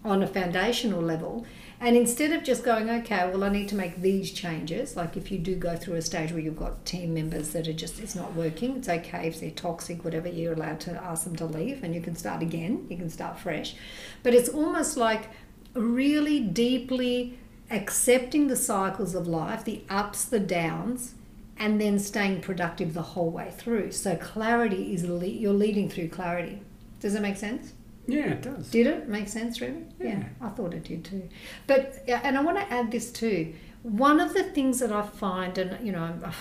on 0.06 0.24
a 0.24 0.28
foundational 0.28 1.02
level 1.02 1.46
and 1.82 1.98
instead 1.98 2.32
of 2.32 2.44
just 2.44 2.64
going 2.64 2.90
okay 2.90 3.30
well 3.30 3.44
i 3.44 3.50
need 3.50 3.68
to 3.68 3.76
make 3.76 3.98
these 4.02 4.32
changes 4.32 4.96
like 4.96 5.18
if 5.18 5.32
you 5.32 5.38
do 5.38 5.56
go 5.56 5.76
through 5.76 5.96
a 5.96 6.02
stage 6.02 6.32
where 6.32 6.40
you've 6.40 6.56
got 6.56 6.86
team 6.86 7.14
members 7.14 7.50
that 7.50 7.68
are 7.68 7.74
just 7.74 8.00
it's 8.00 8.16
not 8.16 8.34
working 8.34 8.78
it's 8.78 8.88
okay 8.88 9.28
if 9.28 9.40
they're 9.40 9.52
toxic 9.52 10.06
whatever 10.06 10.30
you're 10.30 10.54
allowed 10.54 10.80
to 10.80 10.92
ask 11.04 11.26
them 11.26 11.36
to 11.36 11.46
leave 11.46 11.84
and 11.84 11.94
you 11.94 12.00
can 12.00 12.16
start 12.16 12.42
again 12.42 12.86
you 12.90 12.96
can 12.96 13.10
start 13.10 13.38
fresh 13.38 13.76
but 14.24 14.34
it's 14.34 14.48
almost 14.48 14.96
like 14.96 15.30
really 15.74 16.40
deeply 16.40 17.38
accepting 17.70 18.48
the 18.48 18.56
cycles 18.56 19.16
of 19.16 19.28
life, 19.28 19.64
the 19.64 19.82
ups, 19.90 20.26
the 20.26 20.40
downs, 20.40 21.16
and 21.58 21.80
then 21.80 21.98
staying 21.98 22.42
productive 22.42 22.94
the 22.94 23.02
whole 23.02 23.30
way 23.30 23.52
through. 23.56 23.92
So 23.92 24.16
clarity 24.16 24.94
is 24.94 25.06
le- 25.06 25.26
you're 25.26 25.54
leading 25.54 25.90
through 25.90 26.10
clarity. 26.10 26.62
Does 27.00 27.14
that 27.14 27.22
make 27.22 27.38
sense? 27.38 27.74
Yeah, 28.08 28.32
it 28.32 28.42
does. 28.42 28.70
Did 28.72 28.88
it 28.88 29.08
make 29.08 29.28
sense, 29.28 29.62
really? 29.62 29.86
Yeah. 30.00 30.24
I 30.42 30.50
thought 30.50 30.74
it 30.74 30.84
did 30.84 31.06
too. 31.06 31.30
But 31.68 32.04
yeah, 32.08 32.22
and 32.24 32.38
I 32.38 32.42
want 32.42 32.58
to 32.58 32.74
add 32.74 32.92
this 32.92 33.12
too. 33.12 33.54
One 33.84 34.20
of 34.20 34.34
the 34.34 34.44
things 34.44 34.80
that 34.80 34.92
I 34.92 35.04
find, 35.04 35.58
and 35.58 35.86
you 35.86 35.92
know, 35.92 36.04
I'm 36.04 36.34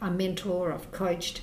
a 0.00 0.10
mentor, 0.10 0.72
I've 0.72 0.90
coached, 0.92 1.42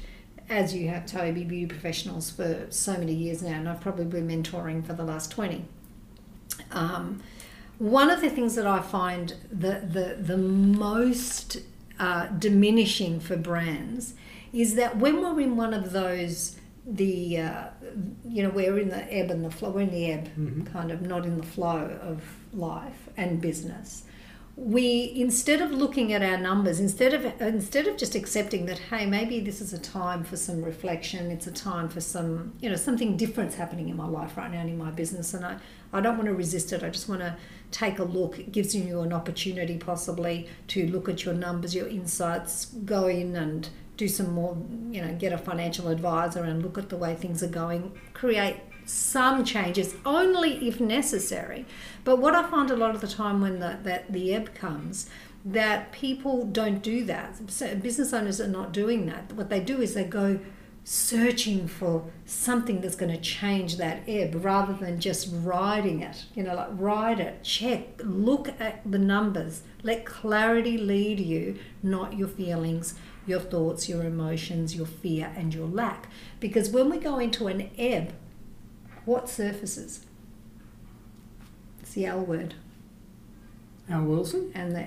as 0.50 0.74
you 0.76 0.90
have, 0.90 1.06
Toby, 1.06 1.44
beauty 1.44 1.66
professionals 1.68 2.30
for 2.30 2.68
so 2.70 2.98
many 2.98 3.14
years 3.14 3.42
now, 3.42 3.54
and 3.54 3.70
I've 3.70 3.82
probably 3.82 4.06
been 4.06 4.28
mentoring 4.28 4.86
for 4.86 4.94
the 4.94 5.04
last 5.04 5.32
twenty. 5.32 5.66
Um, 6.72 7.22
one 7.78 8.10
of 8.10 8.22
the 8.22 8.30
things 8.30 8.56
that 8.56 8.68
I 8.68 8.82
find 8.82 9.34
the 9.52 9.82
the 9.88 10.18
the 10.20 10.38
most 10.38 11.58
uh, 12.00 12.28
diminishing 12.28 13.20
for 13.20 13.36
brands 13.38 14.14
is 14.54 14.76
that 14.76 14.98
when 14.98 15.22
we're 15.22 15.42
in 15.42 15.58
one 15.58 15.74
of 15.74 15.92
those 15.92 16.58
the 16.86 17.40
uh, 17.40 17.64
you 18.24 18.44
know 18.44 18.50
we're 18.50 18.78
in 18.78 18.90
the 18.90 19.12
ebb 19.14 19.32
and 19.32 19.44
the 19.44 19.50
flow 19.50 19.72
we're 19.72 19.82
in 19.82 19.92
the 19.92 20.12
ebb 20.12 20.30
Mhm. 20.38 20.72
kind 20.72 20.92
of 20.92 21.02
not 21.02 21.26
in 21.26 21.38
the 21.38 21.44
flow 21.44 21.98
of 22.02 22.22
life 22.54 23.10
and 23.18 23.42
business 23.42 24.04
we 24.58 25.12
instead 25.16 25.60
of 25.62 25.72
looking 25.72 26.14
at 26.14 26.22
our 26.22 26.38
numbers 26.38 26.80
instead 26.80 27.14
of 27.14 27.26
instead 27.42 27.88
of 27.88 27.98
just 27.98 28.16
accepting 28.16 28.68
that 28.68 28.78
hey 28.90 29.06
maybe 29.06 29.40
this 29.42 29.60
is 29.60 29.74
a 29.74 29.80
time 29.80 30.24
for 30.24 30.38
some 30.38 30.62
reflection 30.64 31.30
it's 31.32 31.48
a 31.48 31.52
time 31.52 31.90
for 31.90 32.00
some 32.00 32.54
you 32.62 32.70
know 32.70 32.76
something 32.78 33.18
different's 33.18 33.56
happening 33.56 33.90
in 33.90 33.98
my 33.98 34.08
life 34.08 34.38
right 34.38 34.52
now 34.52 34.60
and 34.62 34.70
in 34.70 34.78
my 34.78 34.92
business 34.92 35.34
and 35.34 35.44
i 35.46 35.58
i 35.92 36.00
don't 36.00 36.16
want 36.18 36.28
to 36.28 36.34
resist 36.34 36.72
it 36.72 36.84
i 36.84 36.90
just 36.90 37.10
want 37.10 37.20
to 37.20 37.36
take 37.72 38.00
a 38.00 38.04
look 38.04 38.40
it 38.40 38.52
gives 38.54 38.74
you 38.74 39.02
an 39.02 39.12
opportunity 39.12 39.78
possibly 39.78 40.48
to 40.68 40.88
look 40.88 41.10
at 41.10 41.26
your 41.26 41.34
numbers 41.34 41.76
your 41.76 41.88
insights 41.90 42.66
go 42.86 43.08
in 43.08 43.36
and 43.36 43.68
do 43.98 44.08
some 44.08 44.34
more 44.34 44.58
you 44.92 45.02
know 45.02 45.14
get 45.16 45.32
a 45.32 45.38
financial 45.38 45.88
advisor 45.88 46.44
and 46.44 46.62
look 46.62 46.78
at 46.78 46.90
the 46.90 46.98
way 46.98 47.16
things 47.16 47.42
are 47.42 47.48
going 47.48 47.92
create 48.14 48.58
some 48.86 49.44
changes 49.44 49.96
only 50.06 50.68
if 50.68 50.80
necessary. 50.80 51.66
But 52.04 52.18
what 52.18 52.36
i 52.36 52.50
find 52.50 52.70
a 52.72 52.76
lot 52.76 52.96
of 52.96 53.02
the 53.02 53.08
time 53.08 53.42
when 53.42 53.60
the, 53.60 53.80
that 53.84 54.12
the 54.12 54.34
ebb 54.34 54.54
comes 54.54 55.10
that 55.44 55.92
people 55.92 56.46
don't 56.46 56.82
do 56.82 57.04
that. 57.06 57.52
So 57.52 57.76
business 57.76 58.14
owners 58.14 58.42
are 58.42 58.48
not 58.48 58.72
doing 58.72 59.06
that. 59.06 59.32
What 59.34 59.50
they 59.50 59.60
do 59.60 59.80
is 59.80 59.94
they 59.94 60.04
go 60.04 60.40
searching 60.84 61.68
for 61.68 62.04
something 62.26 62.82
that's 62.82 62.96
going 62.96 63.12
to 63.12 63.20
change 63.20 63.78
that 63.78 64.04
ebb 64.08 64.36
rather 64.44 64.74
than 64.74 65.00
just 65.00 65.30
riding 65.32 66.02
it. 66.02 66.26
You 66.36 66.44
know 66.44 66.56
like 66.56 66.70
ride 66.72 67.20
it 67.20 67.44
check 67.44 68.02
look 68.04 68.50
at 68.60 68.82
the 68.90 69.00
numbers 69.00 69.64
let 69.82 70.06
clarity 70.06 70.78
lead 70.78 71.20
you 71.20 71.58
not 71.82 72.16
your 72.16 72.28
feelings 72.28 72.94
your 73.26 73.40
thoughts 73.40 73.90
your 73.90 74.04
emotions 74.04 74.76
your 74.76 74.86
fear 74.86 75.32
and 75.36 75.54
your 75.54 75.68
lack. 75.68 76.08
Because 76.40 76.70
when 76.70 76.90
we 76.90 76.98
go 76.98 77.20
into 77.20 77.48
an 77.48 77.70
ebb 77.78 78.14
what 79.06 79.30
surfaces? 79.30 80.06
It's 81.82 81.94
the 81.94 82.06
l 82.08 82.22
word. 82.22 82.56
Elle 83.90 84.04
Wilson? 84.04 84.52
and 84.56 84.76
the 84.76 84.86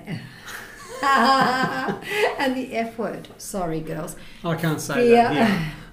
and 1.01 2.55
the 2.57 2.75
f 2.75 2.97
word. 2.97 3.29
Sorry 3.37 3.79
girls. 3.79 4.15
I 4.43 4.55
can't 4.55 4.81
say 4.81 5.09
fear. 5.09 5.29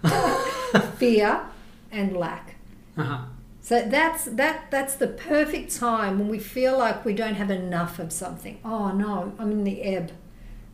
that. 0.03 0.95
fear 0.99 1.47
and 1.93 2.17
lack. 2.17 2.57
Uh-huh. 2.97 3.19
so 3.61 3.83
that's 3.87 4.25
that 4.25 4.71
that's 4.71 4.95
the 4.95 5.07
perfect 5.07 5.77
time 5.77 6.19
when 6.19 6.29
we 6.29 6.39
feel 6.39 6.79
like 6.79 7.05
we 7.05 7.13
don't 7.13 7.35
have 7.35 7.51
enough 7.51 7.99
of 7.99 8.11
something. 8.11 8.59
Oh 8.65 8.91
no 8.91 9.35
i'm 9.39 9.53
in 9.53 9.65
the 9.65 9.83
ebb 9.83 10.13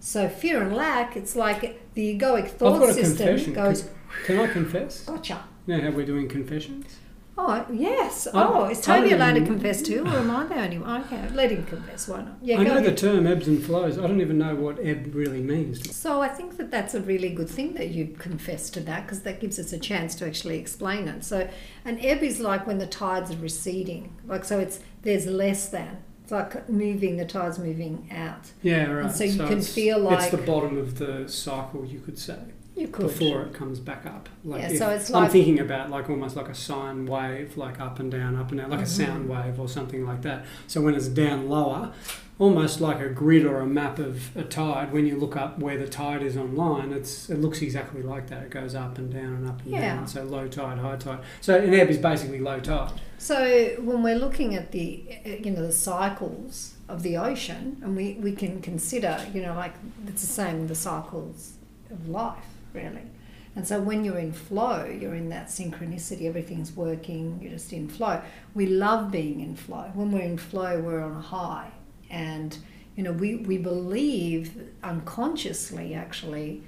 so 0.04 0.28
fear 0.28 0.60
and 0.62 0.74
lack 0.74 1.16
it's 1.16 1.36
like 1.36 1.80
the 1.94 2.18
egoic 2.18 2.48
thought 2.48 2.92
system 2.92 3.16
confession. 3.28 3.52
goes 3.54 3.82
Can, 4.26 4.36
can 4.36 4.38
I 4.40 4.46
confess? 4.52 5.04
gotcha 5.04 5.44
Now, 5.68 5.80
how 5.80 5.90
we're 5.90 6.04
doing 6.06 6.28
confessions? 6.28 6.98
oh 7.38 7.64
yes 7.72 8.26
I- 8.26 8.30
oh 8.44 8.64
is 8.68 8.80
toby 8.82 9.12
allowed 9.12 9.34
to 9.36 9.44
confess 9.46 9.80
too 9.80 10.00
or 10.04 10.08
am 10.22 10.30
i 10.30 10.44
the 10.44 10.54
only 10.56 10.78
one 10.78 11.00
okay 11.04 11.28
let 11.32 11.50
him 11.50 11.64
confess 11.64 12.06
why 12.08 12.18
not 12.22 12.36
yeah 12.42 12.58
I 12.58 12.64
know 12.64 12.80
the 12.82 12.94
term 12.94 13.26
ebbs 13.26 13.46
and 13.48 13.62
flows. 13.64 13.96
I 13.98 14.02
don't 14.08 14.20
even 14.20 14.36
know 14.38 14.54
what 14.54 14.78
ebb 14.82 15.14
really 15.14 15.40
means. 15.40 15.96
So 15.96 16.20
I 16.20 16.28
think 16.28 16.56
that 16.58 16.70
that's 16.70 16.94
a 16.94 17.00
really 17.00 17.30
good 17.30 17.48
thing 17.48 17.72
that 17.74 17.88
you 17.88 18.08
confess 18.18 18.68
to 18.70 18.80
that 18.80 19.04
because 19.06 19.22
that 19.22 19.40
gives 19.40 19.58
us 19.58 19.72
a 19.72 19.78
chance 19.78 20.14
to 20.16 20.26
actually 20.26 20.58
explain 20.58 21.08
it. 21.08 21.24
So 21.24 21.48
an 21.86 21.98
ebb 22.00 22.22
is 22.22 22.38
like 22.38 22.66
when 22.66 22.78
the 22.78 22.86
tides 22.86 23.30
are 23.30 23.36
receding, 23.36 24.14
like 24.26 24.44
so 24.44 24.58
it's 24.58 24.80
there's 25.02 25.26
less 25.26 25.68
than. 25.70 25.92
Like 26.32 26.68
moving 26.68 27.18
the 27.18 27.26
tides 27.26 27.58
moving 27.58 28.08
out. 28.10 28.50
Yeah, 28.62 28.86
right. 28.90 29.12
so 29.12 29.24
you 29.24 29.36
can 29.38 29.58
it's, 29.58 29.72
feel 29.72 29.98
like. 30.00 30.18
it's 30.22 30.30
the 30.30 30.38
bottom 30.38 30.78
of 30.78 30.98
the 30.98 31.28
cycle, 31.28 31.84
you 31.84 32.00
could 32.00 32.18
say, 32.18 32.38
You 32.74 32.88
could. 32.88 33.08
before 33.08 33.42
it 33.42 33.52
comes 33.52 33.78
back 33.78 34.06
up. 34.06 34.30
Like 34.42 34.62
Yeah, 34.62 34.78
so 34.78 34.88
it's 34.88 35.10
like. 35.10 35.24
I'm 35.24 35.30
thinking 35.30 35.60
about 35.60 35.90
like 35.90 36.08
almost 36.08 36.34
like 36.34 36.48
a 36.48 36.54
sine 36.54 37.04
wave, 37.04 37.58
like 37.58 37.78
up 37.80 38.00
and 38.00 38.10
down, 38.10 38.34
up 38.36 38.50
and 38.50 38.60
down, 38.60 38.70
like 38.70 38.80
a 38.80 38.84
Mhm. 38.84 38.86
sound 38.86 39.28
wave 39.28 39.60
or 39.60 39.68
something 39.68 40.06
like 40.06 40.22
that. 40.22 40.46
So 40.66 40.80
when 40.80 40.94
it's 40.94 41.08
down 41.08 41.50
lower, 41.50 41.92
almost 42.38 42.80
like 42.80 42.98
a 43.00 43.10
grid 43.10 43.44
or 43.44 43.60
a 43.60 43.66
map 43.66 43.98
of 43.98 44.34
a 44.34 44.42
tide. 44.42 44.90
When 44.90 45.04
you 45.06 45.16
look 45.18 45.36
up 45.36 45.58
where 45.58 45.76
the 45.76 45.86
tide 45.86 46.22
is 46.22 46.36
online, 46.38 46.92
it's 46.92 47.28
it 47.28 47.40
looks 47.40 47.60
exactly 47.60 48.02
like 48.02 48.28
that. 48.28 48.44
It 48.44 48.50
goes 48.50 48.74
up 48.74 48.96
and 48.96 49.12
down 49.12 49.34
and 49.34 49.46
up 49.48 49.60
and 49.62 49.70
Yeah. 49.70 49.96
down. 49.96 50.06
So 50.08 50.24
low 50.24 50.48
tide, 50.48 50.78
high 50.78 50.96
tide. 50.96 51.18
So 51.42 51.56
an 51.58 51.74
ebb 51.74 51.90
is 51.90 51.98
basically 51.98 52.40
low 52.40 52.58
tide. 52.58 52.92
So 53.22 53.76
when 53.78 54.02
we're 54.02 54.18
looking 54.18 54.56
at 54.56 54.72
the 54.72 55.04
you 55.24 55.52
know 55.52 55.64
the 55.64 55.70
cycles 55.70 56.74
of 56.88 57.04
the 57.04 57.18
ocean, 57.18 57.76
and 57.80 57.94
we, 57.94 58.14
we 58.14 58.32
can 58.32 58.60
consider 58.60 59.24
you 59.32 59.42
know 59.42 59.54
like 59.54 59.74
it's 60.08 60.22
the 60.22 60.26
same 60.26 60.66
the 60.66 60.74
cycles 60.74 61.52
of 61.92 62.08
life 62.08 62.44
really. 62.74 63.06
And 63.54 63.64
so 63.64 63.80
when 63.80 64.04
you're 64.04 64.18
in 64.18 64.32
flow, 64.32 64.86
you're 64.86 65.14
in 65.14 65.28
that 65.28 65.46
synchronicity, 65.46 66.26
everything's 66.26 66.72
working, 66.72 67.38
you're 67.40 67.52
just 67.52 67.72
in 67.72 67.88
flow. 67.88 68.20
We 68.54 68.66
love 68.66 69.12
being 69.12 69.38
in 69.38 69.54
flow. 69.54 69.92
When 69.94 70.10
we're 70.10 70.22
in 70.22 70.36
flow, 70.38 70.80
we're 70.80 71.02
on 71.02 71.12
a 71.12 71.20
high. 71.20 71.70
And, 72.10 72.56
you 72.96 73.02
know, 73.02 73.12
we, 73.12 73.36
we 73.36 73.58
believe 73.58 74.70
unconsciously, 74.82 75.92
actually, 75.92 76.62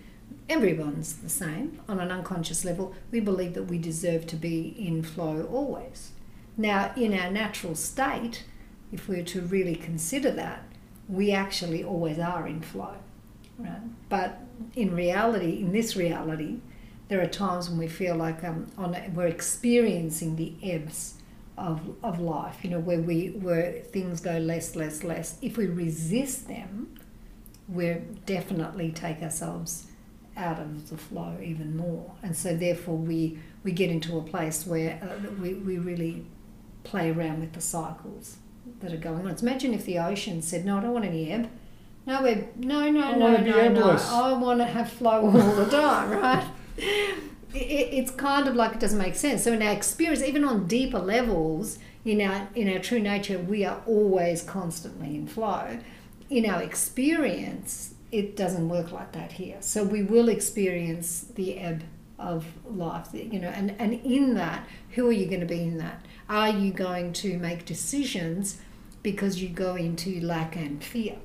everyone's 0.51 1.15
the 1.15 1.31
same 1.31 1.81
on 1.89 2.01
an 2.01 2.13
unconscious 2.13 2.67
level. 2.67 2.95
We 3.11 3.21
believe 3.21 3.55
that 3.55 3.65
we 3.65 3.79
deserve 3.79 4.27
to 4.27 4.37
be 4.37 4.75
in 4.79 5.03
flow 5.03 5.49
always. 5.51 6.11
Now, 6.57 6.93
in 6.97 7.19
our 7.19 7.31
natural 7.31 7.75
state, 7.75 8.45
if 8.93 9.09
we 9.09 9.17
were 9.17 9.23
to 9.23 9.41
really 9.43 9.75
consider 9.75 10.31
that, 10.33 10.63
we 11.09 11.33
actually 11.33 11.83
always 11.85 12.19
are 12.19 12.47
in 12.47 12.61
flow. 12.61 12.95
Right? 13.59 13.81
But 14.09 14.41
in 14.75 14.95
reality, 14.95 15.61
in 15.61 15.73
this 15.73 15.97
reality, 15.97 16.61
there 17.09 17.21
are 17.21 17.27
times 17.27 17.69
when 17.69 17.79
we 17.79 17.89
feel 17.89 18.17
like 18.17 18.43
um, 18.45 18.67
on 18.79 18.97
we're 19.15 19.27
experiencing 19.27 20.37
the 20.37 20.55
ebbs 20.63 21.15
of, 21.57 21.81
of 22.03 22.19
life, 22.19 22.59
you 22.63 22.71
know, 22.71 22.81
where 22.81 23.01
we 23.01 23.29
where 23.29 23.73
things 23.73 24.21
go 24.21 24.39
less, 24.39 24.75
less, 24.75 25.05
less. 25.05 25.39
If 25.43 25.57
we 25.57 25.67
resist 25.67 26.49
them, 26.49 26.99
we 27.69 27.97
definitely 28.27 28.91
take 28.91 29.23
ourselves 29.23 29.87
out 30.37 30.59
of 30.59 30.91
the 30.91 30.97
flow 30.97 31.37
even 31.43 31.77
more, 31.77 32.13
and 32.23 32.37
so 32.37 32.57
therefore 32.57 32.97
we 32.97 33.39
we 33.63 33.73
get 33.73 33.91
into 33.91 34.19
a 34.19 34.23
place 34.23 34.67
where 34.67 34.99
uh, 35.03 35.31
we 35.41 35.55
we 35.55 35.79
really 35.79 36.27
play 36.85 37.11
around 37.11 37.41
with 37.41 37.53
the 37.55 37.61
cycles 37.61 38.37
that 38.81 38.93
are 38.93 38.97
going 38.99 39.27
on. 39.27 39.35
Imagine 39.43 39.75
if 39.75 39.85
the 39.85 39.99
ocean 39.99 40.41
said, 40.43 40.65
"No, 40.65 40.79
I 40.79 40.81
don't 40.83 40.93
want 40.93 41.05
any 41.05 41.31
ebb." 41.31 41.49
No, 42.07 42.23
we're, 42.23 42.47
no, 42.57 42.91
no, 42.91 43.03
I 43.03 43.17
no, 43.17 43.37
no, 43.47 43.57
no. 43.75 43.81
I 44.13 44.33
want 44.35 44.61
to 44.61 44.67
have 44.67 44.91
flow 44.91 45.23
all 45.27 45.31
the 45.55 45.65
time, 45.71 46.11
right? 46.11 46.45
It- 47.55 47.89
it's 47.99 48.11
kind 48.11 48.47
of 48.49 48.55
like 48.57 48.73
it 48.75 48.81
doesn't 48.81 48.99
make 48.99 49.15
sense. 49.15 49.45
So 49.45 49.53
in 49.53 49.63
our 49.63 49.73
experience, 49.73 50.23
even 50.23 50.45
on 50.45 50.67
deeper 50.67 50.99
levels, 50.99 51.79
in 52.05 52.21
our 52.21 52.49
in 52.55 52.69
our 52.73 52.79
true 52.79 53.01
nature, 53.01 53.39
we 53.39 53.65
are 53.65 53.81
always 53.87 54.43
constantly 54.43 55.15
in 55.15 55.27
flow. 55.27 55.79
In 56.31 56.45
our 56.47 56.63
experience, 56.63 57.95
it 58.13 58.37
doesn't 58.37 58.69
work 58.69 58.93
like 58.93 59.13
that 59.13 59.33
here. 59.33 59.57
So 59.61 59.85
we 59.85 60.03
will 60.03 60.29
experience 60.29 61.27
the 61.35 61.59
ebb 61.59 61.83
of 62.19 62.45
life, 62.65 63.09
you 63.13 63.39
know, 63.41 63.49
and, 63.49 63.75
and 63.79 63.95
in 64.05 64.35
that, 64.35 64.67
who 64.91 65.09
are 65.09 65.13
you 65.13 65.27
going 65.27 65.41
to 65.41 65.47
be 65.47 65.63
in 65.63 65.79
that? 65.79 66.05
Are 66.29 66.49
you 66.51 66.73
going 66.73 67.13
to 67.15 67.39
make 67.39 67.65
decisions 67.65 68.59
because 69.03 69.43
you 69.43 69.49
go 69.51 69.77
into 69.77 70.21
lack 70.21 70.57
and 70.57 70.83
fear? 70.83 71.17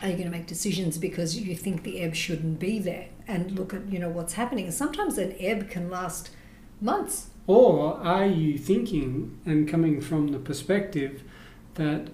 Are 0.00 0.08
you 0.08 0.14
going 0.14 0.30
to 0.30 0.36
make 0.36 0.46
decisions 0.46 0.98
because 0.98 1.38
you 1.38 1.54
think 1.54 1.82
the 1.82 2.00
ebb 2.00 2.14
shouldn't 2.14 2.58
be 2.58 2.78
there? 2.78 3.06
And 3.28 3.52
look 3.52 3.72
at 3.74 3.90
you 3.92 3.98
know 3.98 4.08
what's 4.08 4.34
happening. 4.34 4.70
Sometimes 4.70 5.18
an 5.18 5.34
ebb 5.38 5.70
can 5.70 5.90
last 5.90 6.30
months. 6.80 7.28
Or 7.46 7.94
are 7.98 8.26
you 8.26 8.58
thinking 8.58 9.38
and 9.44 9.68
coming 9.68 10.00
from 10.00 10.28
the 10.28 10.38
perspective 10.38 11.22
that 11.74 12.08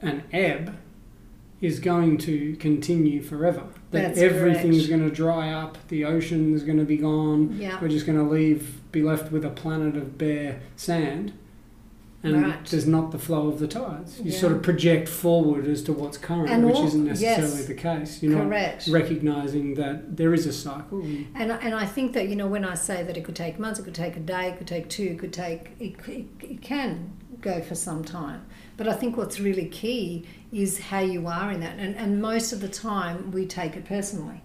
an 0.00 0.22
ebb 0.32 0.76
is 1.60 1.80
going 1.80 2.18
to 2.18 2.56
continue 2.56 3.22
forever? 3.22 3.64
That 3.90 4.08
That's 4.14 4.18
everything's 4.18 4.86
correct. 4.86 4.90
going 4.90 5.08
to 5.08 5.14
dry 5.14 5.50
up, 5.52 5.78
the 5.88 6.04
ocean 6.04 6.54
is 6.54 6.62
going 6.62 6.78
to 6.78 6.84
be 6.84 6.96
gone, 6.98 7.56
Yeah. 7.58 7.78
we're 7.80 7.88
just 7.88 8.06
going 8.06 8.18
to 8.18 8.24
leave, 8.24 8.80
be 8.94 9.02
left 9.02 9.30
with 9.32 9.44
a 9.44 9.50
planet 9.50 9.96
of 9.96 10.16
bare 10.16 10.60
sand. 10.76 11.32
and 12.26 12.40
Right. 12.42 12.64
there's 12.70 12.86
not 12.86 13.10
the 13.12 13.18
flow 13.18 13.48
of 13.48 13.58
the 13.58 13.66
tides. 13.68 14.18
You 14.18 14.30
Yeah. 14.32 14.38
sort 14.38 14.52
of 14.54 14.62
project 14.62 15.10
forward 15.10 15.66
as 15.66 15.82
to 15.82 15.92
what's 15.92 16.16
current, 16.16 16.48
And 16.48 16.64
which 16.64 16.76
all- 16.76 16.86
isn't 16.86 17.04
necessarily 17.04 17.42
yes. 17.58 17.66
the 17.66 17.74
case. 17.74 18.22
You're 18.22 18.40
Correct. 18.40 18.88
not 18.88 18.94
recognizing 18.94 19.74
that 19.74 20.16
there 20.16 20.32
is 20.32 20.46
a 20.46 20.52
cycle. 20.54 21.02
and- 21.02 21.26
And, 21.34 21.52
and 21.52 21.74
I 21.74 21.84
think 21.84 22.14
that, 22.14 22.30
you 22.30 22.34
know, 22.34 22.46
when 22.46 22.64
I 22.64 22.76
say 22.76 23.02
that 23.02 23.18
it 23.18 23.24
could 23.24 23.36
take 23.36 23.58
months, 23.58 23.78
it 23.78 23.82
could 23.82 23.94
take 23.94 24.16
a 24.16 24.20
day, 24.20 24.48
it 24.48 24.56
could 24.56 24.66
take 24.66 24.88
two, 24.88 25.02
it 25.02 25.18
could 25.18 25.34
take, 25.34 25.72
it, 25.78 25.96
it, 26.08 26.24
it 26.40 26.62
can 26.62 27.10
go 27.42 27.60
for 27.60 27.74
some 27.74 28.02
time. 28.02 28.40
But 28.78 28.88
I 28.88 28.94
think 28.94 29.18
what's 29.18 29.38
really 29.38 29.66
key 29.66 30.24
is 30.50 30.78
how 30.78 31.00
you 31.00 31.26
are 31.26 31.52
in 31.52 31.60
that. 31.60 31.78
And, 31.78 31.94
and 31.94 32.22
most 32.22 32.54
of 32.54 32.62
the 32.62 32.68
time, 32.68 33.32
we 33.32 33.44
take 33.44 33.76
it 33.76 33.84
personally. 33.84 34.40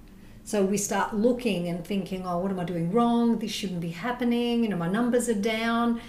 So 0.49 0.65
we 0.65 0.77
start 0.77 1.15
looking 1.15 1.67
and 1.67 1.85
thinking, 1.85 2.25
oh, 2.25 2.39
what 2.39 2.49
am 2.49 2.59
I 2.59 2.63
doing 2.63 2.91
wrong? 2.91 3.37
This 3.37 3.51
shouldn't 3.51 3.81
be 3.81 3.91
happening. 3.91 4.63
You 4.63 4.69
know, 4.69 4.77
my 4.77 4.89
numbers 4.89 5.29
are 5.29 5.35
down. 5.35 6.01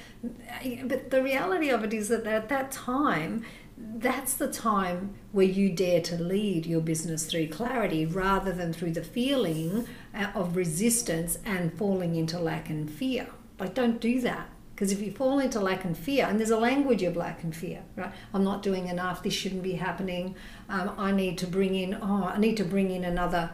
But 0.85 1.11
the 1.11 1.23
reality 1.23 1.68
of 1.68 1.85
it 1.85 1.92
is 1.92 2.09
that 2.09 2.26
at 2.26 2.49
that 2.49 2.73
time, 2.73 3.44
that's 3.76 4.32
the 4.32 4.50
time 4.50 5.12
where 5.32 5.44
you 5.44 5.68
dare 5.68 6.00
to 6.00 6.16
lead 6.16 6.64
your 6.64 6.80
business 6.80 7.26
through 7.26 7.49
clarity 7.49 8.06
rather 8.06 8.50
than 8.50 8.73
through 8.73 8.92
the 8.92 9.04
feeling 9.04 9.87
uh, 10.14 10.28
of 10.35 10.56
resistance 10.56 11.37
and 11.44 11.76
falling 11.76 12.16
into 12.16 12.38
lack 12.38 12.70
and 12.70 12.90
fear. 12.90 13.26
Like, 13.59 13.75
don't 13.75 14.00
do 14.00 14.23
that. 14.23 14.49
Because 14.75 14.90
if 14.90 15.02
you 15.02 15.12
fall 15.12 15.38
into 15.38 15.61
lack 15.61 15.85
and 15.85 15.94
fear, 15.94 16.25
and 16.25 16.38
there's 16.38 16.49
a 16.49 16.56
language 16.56 17.02
of 17.02 17.14
lack 17.14 17.42
and 17.42 17.54
fear, 17.54 17.82
right? 17.94 18.11
I'm 18.32 18.44
not 18.44 18.62
doing 18.62 18.88
enough. 18.88 19.23
This 19.23 19.35
shouldn't 19.35 19.62
be 19.62 19.75
happening. 19.75 20.35
Um, 20.70 20.94
I 20.97 21.12
need 21.12 21.37
to 21.37 21.47
bring 21.47 21.75
in. 21.75 21.99
Oh, 22.00 22.32
I 22.35 22.38
need 22.38 22.56
to 22.56 22.64
bring 22.64 22.90
in 22.90 23.04
another, 23.04 23.50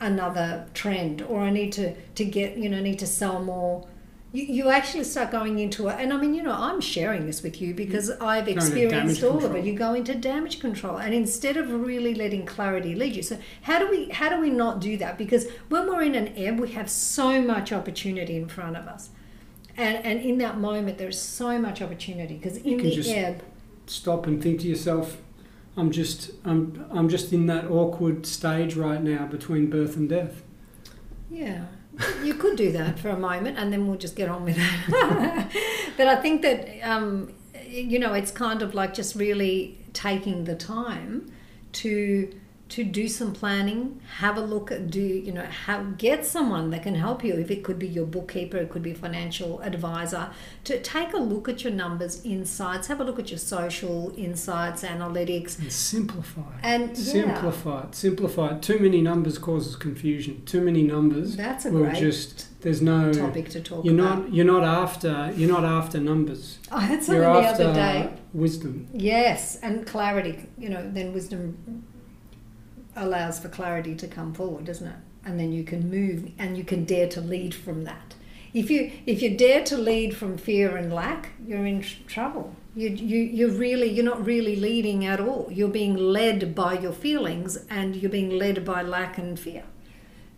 another 0.00 0.66
trend, 0.74 1.22
or 1.22 1.40
I 1.40 1.50
need 1.50 1.72
to 1.72 1.94
to 1.94 2.24
get. 2.24 2.56
You 2.56 2.68
know, 2.68 2.80
need 2.80 2.98
to 3.00 3.06
sell 3.06 3.42
more. 3.42 3.86
You, 4.32 4.44
you 4.44 4.68
actually 4.68 5.02
start 5.04 5.32
going 5.32 5.58
into 5.58 5.88
it, 5.88 5.96
and 5.98 6.12
I 6.12 6.16
mean, 6.16 6.34
you 6.34 6.42
know, 6.42 6.52
I'm 6.52 6.80
sharing 6.80 7.26
this 7.26 7.42
with 7.42 7.60
you 7.60 7.74
because 7.74 8.10
mm. 8.10 8.20
I've 8.20 8.46
experienced 8.46 9.24
all 9.24 9.44
of 9.44 9.56
it. 9.56 9.64
You 9.64 9.74
go 9.74 9.94
into 9.94 10.14
damage 10.14 10.60
control, 10.60 10.98
and 10.98 11.12
instead 11.12 11.56
of 11.56 11.72
really 11.72 12.14
letting 12.14 12.46
clarity 12.46 12.94
lead 12.94 13.16
you, 13.16 13.22
so 13.22 13.38
how 13.62 13.78
do 13.78 13.90
we 13.90 14.08
how 14.10 14.28
do 14.28 14.40
we 14.40 14.50
not 14.50 14.80
do 14.80 14.96
that? 14.98 15.18
Because 15.18 15.48
when 15.68 15.88
we're 15.88 16.02
in 16.02 16.14
an 16.14 16.32
ebb, 16.36 16.60
we 16.60 16.70
have 16.70 16.88
so 16.88 17.42
much 17.42 17.72
opportunity 17.72 18.36
in 18.36 18.48
front 18.48 18.76
of 18.76 18.86
us, 18.86 19.10
and 19.76 20.04
and 20.04 20.20
in 20.20 20.38
that 20.38 20.58
moment, 20.58 20.98
there's 20.98 21.20
so 21.20 21.58
much 21.58 21.82
opportunity 21.82 22.34
because 22.34 22.56
in 22.58 22.78
can 22.78 22.88
the 22.88 22.94
just- 22.94 23.10
ebb, 23.10 23.42
Stop 23.90 24.28
and 24.28 24.40
think 24.40 24.60
to 24.60 24.68
yourself, 24.68 25.16
I'm 25.80 25.90
just 25.90 26.30
I'm 26.44 26.86
I'm 26.92 27.08
just 27.08 27.32
in 27.32 27.46
that 27.46 27.70
awkward 27.70 28.26
stage 28.26 28.76
right 28.76 29.02
now 29.02 29.24
between 29.26 29.70
birth 29.70 29.96
and 29.96 30.08
death. 30.08 30.42
Yeah, 31.30 31.64
you 32.22 32.34
could 32.34 32.56
do 32.56 32.70
that 32.72 32.98
for 32.98 33.08
a 33.08 33.18
moment, 33.18 33.58
and 33.58 33.72
then 33.72 33.86
we'll 33.88 33.98
just 33.98 34.14
get 34.14 34.28
on 34.28 34.44
with 34.44 34.56
it. 34.58 35.46
but 35.96 36.06
I 36.06 36.16
think 36.16 36.42
that 36.42 36.68
um, 36.82 37.32
you 37.66 37.98
know 37.98 38.12
it's 38.12 38.30
kind 38.30 38.60
of 38.60 38.74
like 38.74 38.92
just 38.92 39.16
really 39.16 39.78
taking 39.94 40.44
the 40.44 40.54
time 40.54 41.32
to 41.72 42.30
to 42.70 42.84
do 42.84 43.08
some 43.08 43.32
planning, 43.32 44.00
have 44.18 44.36
a 44.36 44.40
look 44.40 44.70
at 44.72 44.90
do 44.90 45.00
you 45.00 45.32
know 45.32 45.44
have 45.44 45.98
get 45.98 46.24
someone 46.26 46.70
that 46.70 46.82
can 46.82 46.94
help 46.94 47.22
you. 47.24 47.34
If 47.34 47.50
it 47.50 47.62
could 47.64 47.78
be 47.78 47.86
your 47.88 48.06
bookkeeper, 48.06 48.56
it 48.58 48.70
could 48.70 48.82
be 48.82 48.92
a 48.92 48.94
financial 48.94 49.60
advisor. 49.60 50.30
To 50.64 50.80
take 50.80 51.12
a 51.12 51.18
look 51.18 51.48
at 51.48 51.62
your 51.64 51.72
numbers, 51.72 52.24
insights, 52.24 52.88
have 52.88 53.00
a 53.00 53.04
look 53.04 53.18
at 53.18 53.30
your 53.30 53.38
social 53.38 54.12
insights, 54.16 54.82
analytics, 54.84 55.58
And 55.58 55.72
simplify. 55.72 56.42
and 56.62 56.90
yeah, 56.90 56.94
Simplify 56.94 57.82
it. 57.84 57.94
Simplify 57.94 58.54
it. 58.56 58.62
Too 58.62 58.78
many 58.78 59.00
numbers 59.02 59.38
causes 59.38 59.76
confusion. 59.76 60.44
Too 60.46 60.60
many 60.60 60.82
numbers 60.82 61.36
that's 61.36 61.64
a 61.66 61.70
great 61.70 61.96
just 61.96 62.46
there's 62.62 62.82
no 62.82 63.12
topic 63.12 63.48
to 63.50 63.60
talk 63.60 63.84
you're 63.84 63.94
about. 63.94 64.24
not 64.24 64.34
you're 64.34 64.44
not 64.44 64.62
after 64.64 65.32
you're 65.36 65.48
not 65.50 65.64
after 65.64 65.98
numbers. 65.98 66.58
I 66.70 66.80
had 66.82 67.02
something 67.02 67.22
You're 67.22 67.32
the 67.42 67.48
after 67.48 67.64
other 67.64 67.74
day. 67.74 68.12
wisdom. 68.32 68.86
Yes, 68.92 69.56
and 69.62 69.86
clarity. 69.86 70.46
You 70.58 70.68
know, 70.68 70.88
then 70.92 71.12
wisdom 71.12 71.84
allows 73.00 73.38
for 73.38 73.48
clarity 73.48 73.94
to 73.96 74.06
come 74.06 74.32
forward, 74.32 74.64
doesn't 74.64 74.86
it? 74.86 74.96
And 75.24 75.38
then 75.38 75.52
you 75.52 75.64
can 75.64 75.90
move 75.90 76.30
and 76.38 76.56
you 76.56 76.64
can 76.64 76.84
dare 76.84 77.08
to 77.08 77.20
lead 77.20 77.54
from 77.54 77.84
that. 77.84 78.14
If 78.52 78.70
you 78.70 78.90
if 79.06 79.22
you 79.22 79.36
dare 79.36 79.62
to 79.64 79.76
lead 79.76 80.16
from 80.16 80.36
fear 80.36 80.76
and 80.76 80.92
lack, 80.92 81.30
you're 81.46 81.66
in 81.66 81.82
trouble. 82.06 82.54
You 82.74 82.88
you 82.88 83.18
you're 83.18 83.50
really 83.50 83.88
you're 83.88 84.04
not 84.04 84.24
really 84.24 84.56
leading 84.56 85.04
at 85.04 85.20
all. 85.20 85.48
You're 85.50 85.68
being 85.68 85.96
led 85.96 86.54
by 86.54 86.78
your 86.78 86.92
feelings 86.92 87.56
and 87.68 87.96
you're 87.96 88.10
being 88.10 88.30
led 88.30 88.64
by 88.64 88.82
lack 88.82 89.18
and 89.18 89.38
fear. 89.38 89.64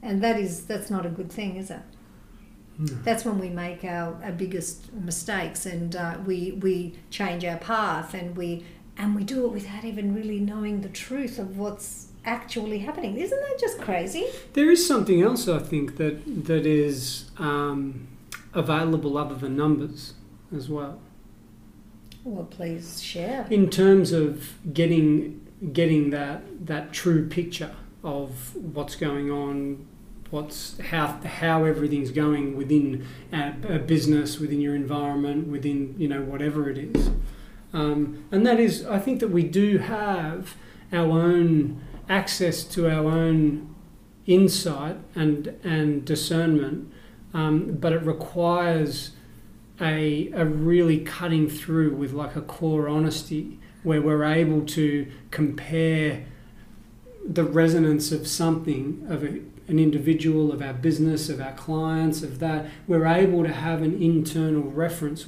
And 0.02 0.22
that 0.22 0.38
is 0.38 0.66
that's 0.66 0.90
not 0.90 1.06
a 1.06 1.10
good 1.10 1.32
thing, 1.32 1.56
is 1.56 1.70
it? 1.70 1.82
No. 2.78 2.94
that's 3.04 3.24
when 3.24 3.38
we 3.38 3.50
make 3.50 3.84
our, 3.84 4.18
our 4.24 4.32
biggest 4.32 4.92
mistakes 4.94 5.66
and 5.66 5.94
uh, 5.94 6.16
we 6.24 6.52
we 6.52 6.94
change 7.10 7.44
our 7.44 7.58
path 7.58 8.14
and 8.14 8.34
we 8.34 8.64
and 8.96 9.14
we 9.14 9.24
do 9.24 9.44
it 9.46 9.52
without 9.52 9.84
even 9.84 10.14
really 10.14 10.40
knowing 10.40 10.80
the 10.80 10.88
truth 10.88 11.38
of 11.38 11.58
what's 11.58 12.08
actually 12.24 12.78
happening. 12.80 13.16
Isn't 13.16 13.40
that 13.40 13.58
just 13.58 13.80
crazy? 13.80 14.26
There 14.52 14.70
is 14.70 14.86
something 14.86 15.22
else 15.22 15.48
I 15.48 15.58
think 15.58 15.96
that 15.96 16.46
that 16.46 16.66
is 16.66 17.30
um, 17.38 18.08
available 18.54 19.16
other 19.18 19.34
than 19.34 19.56
numbers 19.56 20.14
as 20.54 20.68
well. 20.68 21.00
well 22.24 22.44
please 22.44 23.02
share. 23.02 23.46
In 23.50 23.70
terms 23.70 24.12
of 24.12 24.54
getting 24.72 25.40
getting 25.72 26.10
that 26.10 26.66
that 26.66 26.92
true 26.92 27.28
picture 27.28 27.74
of 28.04 28.54
what's 28.56 28.96
going 28.96 29.30
on, 29.30 29.86
what's 30.30 30.78
how 30.78 31.20
how 31.24 31.64
everything's 31.64 32.10
going 32.10 32.56
within 32.56 33.06
a, 33.32 33.54
a 33.68 33.78
business, 33.78 34.38
within 34.38 34.60
your 34.60 34.74
environment, 34.74 35.48
within 35.48 35.94
you 35.98 36.08
know 36.08 36.22
whatever 36.22 36.70
it 36.70 36.78
is, 36.78 37.10
um, 37.72 38.24
and 38.30 38.46
that 38.46 38.60
is 38.60 38.84
I 38.86 38.98
think 38.98 39.20
that 39.20 39.28
we 39.28 39.42
do 39.42 39.78
have 39.78 40.54
our 40.92 41.10
own 41.10 41.80
access 42.08 42.64
to 42.64 42.88
our 42.88 43.10
own 43.10 43.74
insight 44.26 44.96
and 45.14 45.48
and 45.64 46.04
discernment, 46.04 46.92
um, 47.34 47.74
but 47.74 47.92
it 47.92 48.02
requires 48.02 49.12
a, 49.80 50.30
a 50.32 50.44
really 50.44 50.98
cutting 50.98 51.48
through 51.48 51.94
with 51.94 52.12
like 52.12 52.36
a 52.36 52.42
core 52.42 52.88
honesty 52.88 53.58
where 53.82 54.00
we're 54.00 54.24
able 54.24 54.64
to 54.64 55.10
compare 55.30 56.24
the 57.26 57.44
resonance 57.44 58.12
of 58.12 58.26
something 58.26 59.04
of 59.08 59.24
a, 59.24 59.40
an 59.68 59.78
individual 59.78 60.52
of 60.52 60.62
our 60.62 60.72
business 60.72 61.28
of 61.28 61.40
our 61.40 61.52
clients 61.52 62.22
of 62.22 62.38
that. 62.38 62.66
We're 62.86 63.06
able 63.06 63.42
to 63.42 63.52
have 63.52 63.82
an 63.82 64.00
internal 64.00 64.62
reference 64.62 65.26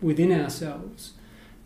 within 0.00 0.32
ourselves 0.32 1.12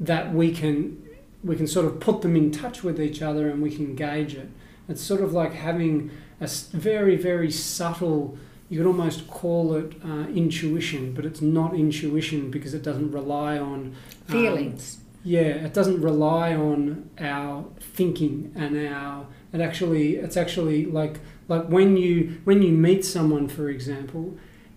that 0.01 0.33
we 0.33 0.53
can 0.53 1.03
we 1.47 1.57
can 1.57 1.67
sort 1.67 1.87
of 1.87 2.01
put 2.01 2.23
them 2.23 2.37
in 2.37 2.51
touch 2.51 2.83
with 2.83 3.01
each 3.01 3.23
other 3.23 3.49
and 3.49 3.63
we 3.63 3.71
can 3.71 3.95
gauge 3.95 4.35
it 4.35 4.49
it's 4.89 5.03
sort 5.03 5.21
of 5.21 5.33
like 5.33 5.53
having 5.53 6.11
a 6.41 6.49
very 6.73 7.17
very 7.17 7.51
subtle 7.51 8.37
you 8.69 8.79
could 8.79 8.87
almost 8.89 9.29
call 9.29 9.75
it 9.75 9.93
uh, 10.05 10.27
intuition, 10.35 11.13
but 11.13 11.25
it's 11.25 11.41
not 11.41 11.73
intuition 11.73 12.51
because 12.51 12.75
it 12.75 12.83
doesn't 12.83 13.13
rely 13.13 13.57
on 13.57 13.77
um, 13.77 13.95
feelings 14.27 14.99
yeah, 15.27 15.41
it 15.41 15.75
doesn't 15.75 16.03
rely 16.03 16.55
on 16.55 17.11
our 17.19 17.65
thinking 17.81 18.53
and 18.55 18.87
our. 18.87 19.27
It 19.53 19.61
actually, 19.61 20.15
it's 20.15 20.37
actually 20.37 20.87
like 20.87 21.19
like 21.49 21.67
when 21.67 21.97
you 21.97 22.39
when 22.45 22.63
you 22.63 22.71
meet 22.71 23.05
someone, 23.05 23.49
for 23.49 23.69
example, 23.69 24.37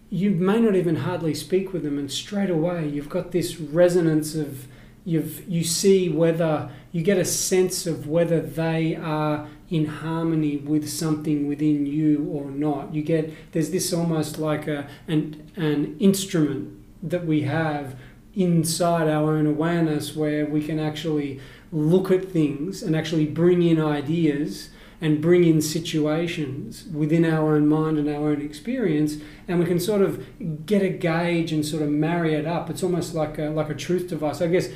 you 0.10 0.32
may 0.32 0.60
not 0.60 0.76
even 0.76 0.96
hardly 0.96 1.36
speak 1.36 1.72
with 1.72 1.84
them, 1.84 2.00
and 2.00 2.12
straight 2.12 2.50
away 2.50 2.88
you've 2.88 3.10
got 3.10 3.32
this 3.32 3.60
resonance 3.60 4.34
of 4.34 4.68
you've 5.06 5.48
you 5.50 5.64
see 5.64 6.10
whether 6.10 6.70
you 6.92 7.02
get 7.02 7.18
a 7.18 7.26
sense 7.26 7.86
of 7.86 8.08
whether 8.08 8.40
they 8.40 8.96
are 8.96 9.48
in 9.70 9.86
harmony 9.86 10.58
with 10.58 10.90
something 10.90 11.48
within 11.48 11.86
you 11.86 12.28
or 12.32 12.50
not. 12.50 12.94
You 12.94 13.04
get 13.04 13.34
there's 13.52 13.70
this 13.70 13.94
almost 13.94 14.40
like 14.40 14.68
a 14.68 14.88
an 15.08 15.52
an 15.56 15.98
instrument 16.00 16.76
that 17.04 17.26
we 17.26 17.44
have 17.44 17.96
inside 18.36 19.08
our 19.08 19.36
own 19.36 19.46
awareness 19.46 20.16
where 20.16 20.46
we 20.46 20.64
can 20.64 20.80
actually 20.80 21.40
look 21.72 22.12
at 22.12 22.30
things 22.32 22.82
and 22.82 22.96
actually 22.96 23.26
bring 23.26 23.62
in 23.62 23.80
ideas 23.82 24.70
and 25.02 25.22
bring 25.22 25.44
in 25.44 25.62
situations 25.62 26.86
within 26.94 27.24
our 27.26 27.56
own 27.56 27.68
mind 27.68 27.98
and 27.98 28.10
our 28.10 28.30
own 28.30 28.42
experience 28.42 29.18
and 29.48 29.60
we 29.60 29.66
can 29.66 29.80
sort 29.80 30.02
of 30.02 30.26
get 30.66 30.82
a 30.82 30.90
gauge 30.90 31.52
and 31.52 31.66
sort 31.66 31.82
of 31.82 31.90
marry 31.90 32.34
it 32.34 32.46
up 32.46 32.70
it's 32.70 32.84
almost 32.84 33.14
like 33.14 33.38
a, 33.38 33.50
like 33.50 33.70
a 33.70 33.76
truth 33.76 34.08
device 34.10 34.42
i 34.42 34.48
guess 34.48 34.70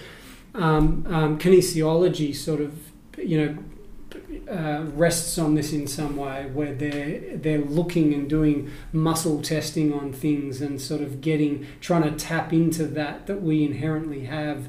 um, 0.55 1.05
um, 1.09 1.39
kinesiology 1.39 2.35
sort 2.35 2.61
of 2.61 2.91
you 3.17 3.43
know 3.43 3.63
uh, 4.49 4.83
rests 4.93 5.37
on 5.37 5.55
this 5.55 5.73
in 5.73 5.87
some 5.87 6.17
way, 6.17 6.49
where 6.53 6.73
they're 6.73 7.37
they're 7.37 7.61
looking 7.61 8.13
and 8.13 8.29
doing 8.29 8.69
muscle 8.91 9.41
testing 9.41 9.93
on 9.93 10.11
things 10.11 10.61
and 10.61 10.79
sort 10.81 11.01
of 11.01 11.21
getting 11.21 11.65
trying 11.81 12.03
to 12.03 12.11
tap 12.11 12.53
into 12.53 12.85
that 12.85 13.27
that 13.27 13.41
we 13.41 13.63
inherently 13.63 14.25
have 14.25 14.67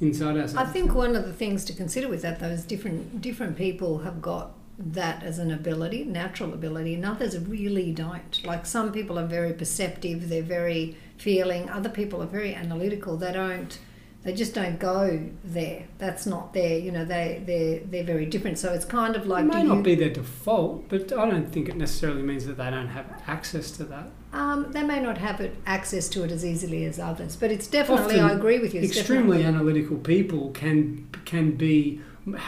inside 0.00 0.36
ourselves. 0.36 0.54
i 0.56 0.64
think 0.64 0.94
one 0.94 1.14
of 1.16 1.24
the 1.24 1.32
things 1.32 1.64
to 1.64 1.72
consider 1.72 2.08
with 2.08 2.22
that 2.22 2.40
though 2.40 2.48
is 2.48 2.64
different 2.64 3.20
different 3.20 3.56
people 3.56 4.00
have 4.00 4.20
got 4.20 4.52
that 4.78 5.22
as 5.22 5.38
an 5.38 5.50
ability 5.52 6.04
natural 6.04 6.52
ability 6.52 6.94
and 6.94 7.04
others 7.04 7.38
really 7.38 7.92
don't 7.92 8.44
like 8.44 8.66
some 8.66 8.90
people 8.92 9.18
are 9.18 9.26
very 9.26 9.52
perceptive 9.52 10.28
they're 10.28 10.42
very 10.42 10.96
feeling 11.16 11.70
other 11.70 11.88
people 11.88 12.20
are 12.22 12.26
very 12.26 12.54
analytical 12.54 13.16
they 13.16 13.32
don't 13.32 13.78
They 14.24 14.32
just 14.32 14.54
don't 14.54 14.78
go 14.78 15.28
there. 15.44 15.84
That's 15.98 16.24
not 16.24 16.54
their, 16.54 16.78
you 16.78 16.90
know, 16.90 17.04
they 17.04 17.42
they're 17.48 17.80
they're 17.90 18.08
very 18.14 18.24
different. 18.24 18.58
So 18.58 18.72
it's 18.72 18.86
kind 18.86 19.16
of 19.16 19.26
like 19.26 19.44
it 19.44 19.52
may 19.54 19.62
not 19.62 19.76
you- 19.76 19.82
be 19.82 19.94
their 19.94 20.14
default, 20.20 20.88
but 20.88 21.12
I 21.12 21.28
don't 21.30 21.50
think 21.52 21.68
it 21.68 21.76
necessarily 21.76 22.22
means 22.22 22.46
that 22.46 22.56
they 22.56 22.70
don't 22.70 22.88
have 22.98 23.04
access 23.26 23.70
to 23.72 23.84
that. 23.92 24.06
Um, 24.32 24.72
they 24.72 24.82
may 24.82 25.00
not 25.08 25.18
have 25.18 25.42
it, 25.42 25.52
access 25.66 26.08
to 26.14 26.24
it 26.24 26.30
as 26.32 26.42
easily 26.42 26.86
as 26.86 26.98
others, 26.98 27.36
but 27.36 27.50
it's 27.50 27.66
definitely. 27.66 28.18
Often 28.18 28.30
I 28.30 28.32
agree 28.40 28.60
with 28.64 28.72
you. 28.74 28.80
Extremely 28.80 29.44
analytical 29.44 29.98
people 29.98 30.42
can 30.52 31.06
can 31.26 31.46
be 31.66 32.00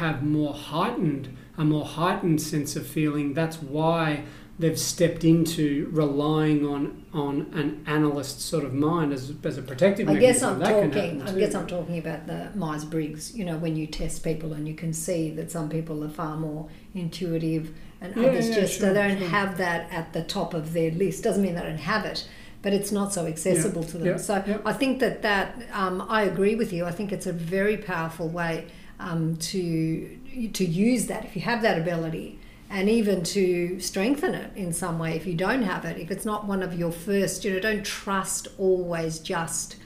have 0.02 0.22
more 0.22 0.54
heightened 0.54 1.28
a 1.58 1.64
more 1.64 1.84
heightened 1.84 2.40
sense 2.42 2.76
of 2.76 2.86
feeling. 2.86 3.34
That's 3.34 3.56
why 3.62 4.24
they've 4.58 4.78
stepped 4.78 5.22
into 5.22 5.88
relying 5.92 6.64
on 6.66 7.04
on 7.12 7.46
an 7.52 7.84
analyst 7.86 8.40
sort 8.40 8.64
of 8.64 8.72
mind 8.72 9.12
as, 9.12 9.32
as 9.44 9.58
a 9.58 9.62
protective 9.62 10.08
I 10.08 10.16
guess. 10.16 10.42
I'm 10.42 10.58
That 10.58 10.70
talking. 10.92 11.22
I 11.22 11.32
guess. 11.32 11.54
I'm 11.54 11.66
talking 11.66 11.98
about 11.98 12.26
the 12.26 12.50
Myers 12.54 12.84
Briggs. 12.84 13.34
You 13.36 13.44
know, 13.44 13.56
when 13.58 13.76
you 13.76 13.86
test 13.86 14.24
people 14.24 14.52
and 14.54 14.66
you 14.66 14.74
can 14.74 14.92
see 14.92 15.30
that 15.32 15.50
some 15.50 15.68
people 15.68 16.02
are 16.04 16.08
far 16.08 16.36
more 16.36 16.68
intuitive 16.94 17.74
and 18.00 18.14
Yeah, 18.16 18.28
others 18.28 18.48
yeah, 18.48 18.54
just 18.60 18.78
sure, 18.78 18.92
they 18.92 19.08
don't 19.08 19.18
sure. 19.18 19.28
have 19.28 19.58
that 19.58 19.90
at 19.92 20.12
the 20.12 20.22
top 20.22 20.54
of 20.54 20.72
their 20.72 20.90
list. 20.90 21.22
Doesn't 21.24 21.42
mean 21.42 21.54
they 21.54 21.62
don't 21.62 21.78
have 21.78 22.04
it, 22.04 22.26
but 22.62 22.72
it's 22.72 22.92
not 22.92 23.12
so 23.12 23.26
accessible 23.26 23.84
to 23.84 23.98
them. 23.98 24.06
yeah, 24.06 24.16
so 24.16 24.42
yeah. 24.46 24.58
I 24.64 24.72
think 24.72 25.00
that 25.00 25.22
that 25.22 25.54
um, 25.72 26.04
I 26.08 26.22
agree 26.22 26.54
with 26.54 26.72
you. 26.72 26.84
I 26.84 26.92
think 26.92 27.12
it's 27.12 27.26
a 27.26 27.32
very 27.32 27.76
powerful 27.76 28.28
way 28.28 28.66
um, 29.00 29.36
to 29.36 30.18
to 30.52 30.64
use 30.64 31.06
that 31.06 31.24
if 31.24 31.36
you 31.36 31.42
have 31.42 31.62
that 31.62 31.78
ability. 31.78 32.38
And 32.68 32.88
even 32.88 33.22
to 33.24 33.78
strengthen 33.78 34.34
it 34.34 34.50
in 34.56 34.72
some 34.72 34.98
way 34.98 35.14
if 35.14 35.24
you 35.24 35.34
don't 35.34 35.62
have 35.62 35.84
it, 35.84 35.98
if 35.98 36.10
it's 36.10 36.24
not 36.24 36.46
one 36.46 36.64
of 36.64 36.76
your 36.76 36.90
first, 36.90 37.44
you 37.44 37.52
know, 37.52 37.60
don't 37.60 37.84
trust 37.84 38.48
always 38.58 39.20
just 39.20 39.76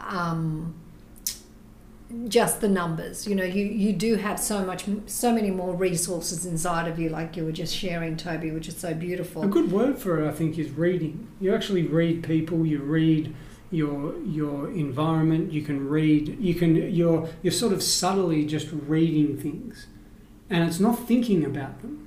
um, 0.00 0.74
just 2.28 2.60
the 2.60 2.68
numbers. 2.68 3.26
You 3.26 3.34
know, 3.34 3.44
you, 3.44 3.64
you 3.64 3.92
do 3.92 4.16
have 4.16 4.40
so 4.40 4.64
much, 4.64 4.84
so 5.06 5.32
many 5.32 5.50
more 5.50 5.74
resources 5.74 6.46
inside 6.46 6.88
of 6.88 6.98
you, 6.98 7.08
like 7.08 7.36
you 7.36 7.44
were 7.44 7.52
just 7.52 7.74
sharing, 7.74 8.16
Toby, 8.16 8.50
which 8.50 8.68
is 8.68 8.76
so 8.76 8.94
beautiful. 8.94 9.42
A 9.42 9.46
good 9.46 9.70
word 9.70 9.98
for 9.98 10.22
it, 10.24 10.28
I 10.28 10.32
think, 10.32 10.58
is 10.58 10.70
reading. 10.70 11.28
You 11.40 11.54
actually 11.54 11.86
read 11.86 12.24
people. 12.24 12.66
You 12.66 12.80
read 12.80 13.34
your 13.70 14.18
your 14.22 14.70
environment. 14.70 15.52
You 15.52 15.62
can 15.62 15.88
read. 15.88 16.40
You 16.40 16.54
can. 16.54 16.74
You're 16.74 17.28
you're 17.42 17.52
sort 17.52 17.72
of 17.72 17.82
subtly 17.82 18.44
just 18.44 18.68
reading 18.72 19.36
things, 19.36 19.86
and 20.50 20.64
it's 20.68 20.80
not 20.80 21.06
thinking 21.06 21.44
about 21.44 21.80
them. 21.80 22.06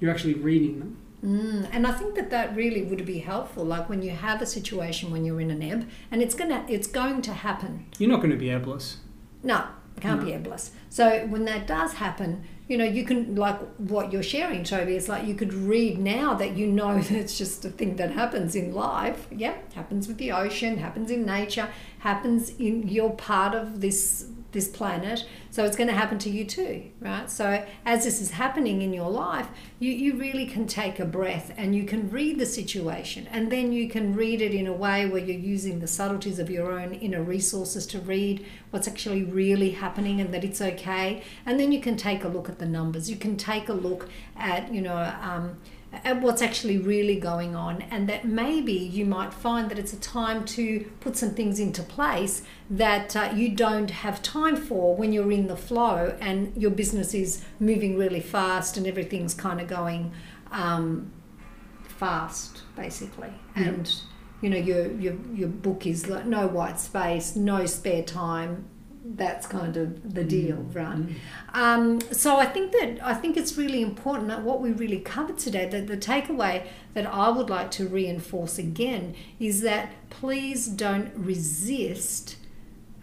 You're 0.00 0.10
actually 0.10 0.34
reading 0.34 0.78
them. 0.78 0.96
Mm, 1.24 1.68
and 1.72 1.86
I 1.86 1.92
think 1.92 2.14
that 2.16 2.30
that 2.30 2.54
really 2.54 2.82
would 2.82 3.04
be 3.06 3.18
helpful. 3.20 3.64
Like 3.64 3.88
when 3.88 4.02
you 4.02 4.10
have 4.10 4.42
a 4.42 4.46
situation 4.46 5.10
when 5.10 5.24
you're 5.24 5.40
in 5.40 5.50
an 5.50 5.62
ebb, 5.62 5.88
and 6.10 6.22
it's 6.22 6.34
gonna, 6.34 6.64
it's 6.68 6.86
going 6.86 7.22
to 7.22 7.32
happen. 7.32 7.86
You're 7.98 8.10
not 8.10 8.18
going 8.20 8.30
to 8.30 8.36
be 8.36 8.48
abless. 8.50 8.96
No, 9.42 9.64
it 9.96 10.00
can't 10.02 10.20
No. 10.20 10.26
be 10.26 10.32
ebless. 10.32 10.70
So 10.90 11.26
when 11.26 11.44
that 11.46 11.66
does 11.66 11.94
happen, 11.94 12.44
you 12.68 12.76
know, 12.78 12.84
you 12.84 13.04
can 13.04 13.34
like 13.36 13.58
what 13.78 14.12
you're 14.12 14.22
sharing, 14.22 14.64
Toby. 14.64 14.96
It's 14.96 15.08
like 15.08 15.26
you 15.26 15.34
could 15.34 15.52
read 15.54 15.98
now 15.98 16.34
that 16.34 16.56
you 16.56 16.66
know 16.66 16.98
that 17.00 17.10
it's 17.12 17.38
just 17.38 17.64
a 17.64 17.70
thing 17.70 17.96
that 17.96 18.10
happens 18.10 18.54
in 18.54 18.74
life. 18.74 19.26
Yeah, 19.30 19.54
happens 19.74 20.08
with 20.08 20.18
the 20.18 20.32
ocean, 20.32 20.76
happens 20.78 21.10
in 21.10 21.24
nature, 21.24 21.68
happens 22.00 22.50
in 22.58 22.86
you're 22.88 23.10
part 23.10 23.54
of 23.54 23.80
this 23.80 24.26
this 24.54 24.68
planet. 24.68 25.26
So 25.50 25.64
it's 25.64 25.76
going 25.76 25.88
to 25.88 25.94
happen 25.94 26.18
to 26.20 26.30
you 26.30 26.44
too, 26.46 26.84
right? 27.00 27.30
So 27.30 27.64
as 27.84 28.04
this 28.04 28.20
is 28.22 28.30
happening 28.30 28.80
in 28.80 28.94
your 28.94 29.10
life, 29.10 29.48
you, 29.78 29.92
you 29.92 30.14
really 30.14 30.46
can 30.46 30.66
take 30.66 30.98
a 30.98 31.04
breath 31.04 31.52
and 31.58 31.76
you 31.76 31.84
can 31.84 32.10
read 32.10 32.38
the 32.38 32.46
situation 32.46 33.28
and 33.30 33.52
then 33.52 33.72
you 33.72 33.88
can 33.90 34.14
read 34.14 34.40
it 34.40 34.54
in 34.54 34.66
a 34.66 34.72
way 34.72 35.06
where 35.06 35.22
you're 35.22 35.38
using 35.38 35.80
the 35.80 35.86
subtleties 35.86 36.38
of 36.38 36.48
your 36.48 36.72
own 36.72 36.94
inner 36.94 37.22
resources 37.22 37.86
to 37.88 38.00
read 38.00 38.46
what's 38.70 38.88
actually 38.88 39.24
really 39.24 39.72
happening 39.72 40.20
and 40.20 40.32
that 40.32 40.42
it's 40.42 40.62
okay. 40.62 41.22
And 41.44 41.60
then 41.60 41.70
you 41.70 41.80
can 41.80 41.96
take 41.96 42.24
a 42.24 42.28
look 42.28 42.48
at 42.48 42.58
the 42.58 42.66
numbers. 42.66 43.10
You 43.10 43.16
can 43.16 43.36
take 43.36 43.68
a 43.68 43.74
look 43.74 44.08
at, 44.36 44.72
you 44.72 44.80
know, 44.80 44.96
um, 45.20 45.58
at 46.04 46.20
what's 46.20 46.42
actually 46.42 46.78
really 46.78 47.18
going 47.18 47.54
on, 47.54 47.82
and 47.82 48.08
that 48.08 48.24
maybe 48.24 48.72
you 48.72 49.04
might 49.04 49.32
find 49.32 49.70
that 49.70 49.78
it's 49.78 49.92
a 49.92 50.00
time 50.00 50.44
to 50.46 50.90
put 51.00 51.16
some 51.16 51.30
things 51.30 51.58
into 51.58 51.82
place 51.82 52.42
that 52.70 53.14
uh, 53.14 53.32
you 53.34 53.50
don't 53.50 53.90
have 53.90 54.22
time 54.22 54.56
for 54.56 54.96
when 54.96 55.12
you're 55.12 55.30
in 55.30 55.46
the 55.46 55.56
flow 55.56 56.16
and 56.20 56.52
your 56.56 56.70
business 56.70 57.14
is 57.14 57.44
moving 57.60 57.96
really 57.96 58.20
fast 58.20 58.76
and 58.76 58.86
everything's 58.86 59.34
kind 59.34 59.60
of 59.60 59.68
going 59.68 60.12
um, 60.50 61.10
fast, 61.82 62.62
basically. 62.76 63.32
And 63.54 63.92
you 64.40 64.50
know, 64.50 64.58
your, 64.58 64.90
your 64.92 65.14
your 65.32 65.48
book 65.48 65.86
is 65.86 66.08
like 66.08 66.26
no 66.26 66.46
white 66.46 66.78
space, 66.78 67.34
no 67.34 67.66
spare 67.66 68.02
time. 68.02 68.66
That's 69.06 69.46
kind 69.46 69.76
of 69.76 70.14
the 70.14 70.24
deal, 70.24 70.56
right? 70.72 70.96
Mm. 70.96 71.14
Um, 71.52 72.00
so 72.10 72.36
I 72.36 72.46
think 72.46 72.72
that 72.72 72.98
I 73.02 73.12
think 73.12 73.36
it's 73.36 73.58
really 73.58 73.82
important 73.82 74.28
that 74.28 74.42
what 74.42 74.62
we 74.62 74.72
really 74.72 74.98
covered 74.98 75.36
today, 75.36 75.68
that 75.68 75.86
the 75.88 75.96
takeaway 75.98 76.66
that 76.94 77.06
I 77.06 77.28
would 77.28 77.50
like 77.50 77.70
to 77.72 77.86
reinforce 77.86 78.56
again 78.58 79.14
is 79.38 79.60
that 79.60 79.92
please 80.08 80.66
don't 80.66 81.12
resist 81.14 82.36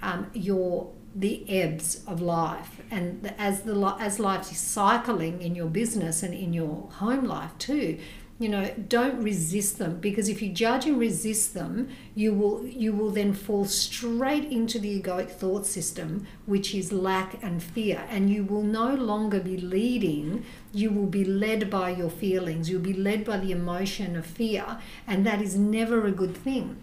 um, 0.01 0.31
your 0.33 0.91
the 1.13 1.47
ebbs 1.49 2.03
of 2.07 2.19
life, 2.19 2.81
and 2.89 3.33
as 3.37 3.61
the 3.61 3.95
as 3.99 4.17
life 4.17 4.51
is 4.51 4.57
cycling 4.57 5.41
in 5.41 5.53
your 5.53 5.67
business 5.67 6.23
and 6.23 6.33
in 6.33 6.51
your 6.51 6.89
home 6.93 7.25
life 7.25 7.51
too. 7.59 7.99
You 8.41 8.49
know, 8.49 8.73
don't 8.87 9.21
resist 9.21 9.77
them 9.77 9.99
because 9.99 10.27
if 10.27 10.41
you 10.41 10.49
judge 10.49 10.87
and 10.87 10.99
resist 10.99 11.53
them, 11.53 11.89
you 12.15 12.33
will 12.33 12.65
you 12.65 12.91
will 12.91 13.11
then 13.11 13.33
fall 13.33 13.65
straight 13.65 14.45
into 14.45 14.79
the 14.79 14.99
egoic 14.99 15.29
thought 15.29 15.67
system, 15.67 16.25
which 16.47 16.73
is 16.73 16.91
lack 16.91 17.37
and 17.43 17.61
fear, 17.61 18.03
and 18.09 18.31
you 18.31 18.43
will 18.43 18.63
no 18.63 18.95
longer 18.95 19.39
be 19.39 19.57
leading. 19.57 20.43
You 20.73 20.89
will 20.89 21.05
be 21.05 21.23
led 21.23 21.69
by 21.69 21.91
your 21.91 22.09
feelings. 22.09 22.67
You'll 22.67 22.81
be 22.81 22.93
led 23.09 23.25
by 23.25 23.37
the 23.37 23.51
emotion 23.51 24.15
of 24.15 24.25
fear, 24.25 24.79
and 25.05 25.23
that 25.23 25.39
is 25.39 25.55
never 25.55 26.07
a 26.07 26.11
good 26.11 26.35
thing. 26.35 26.77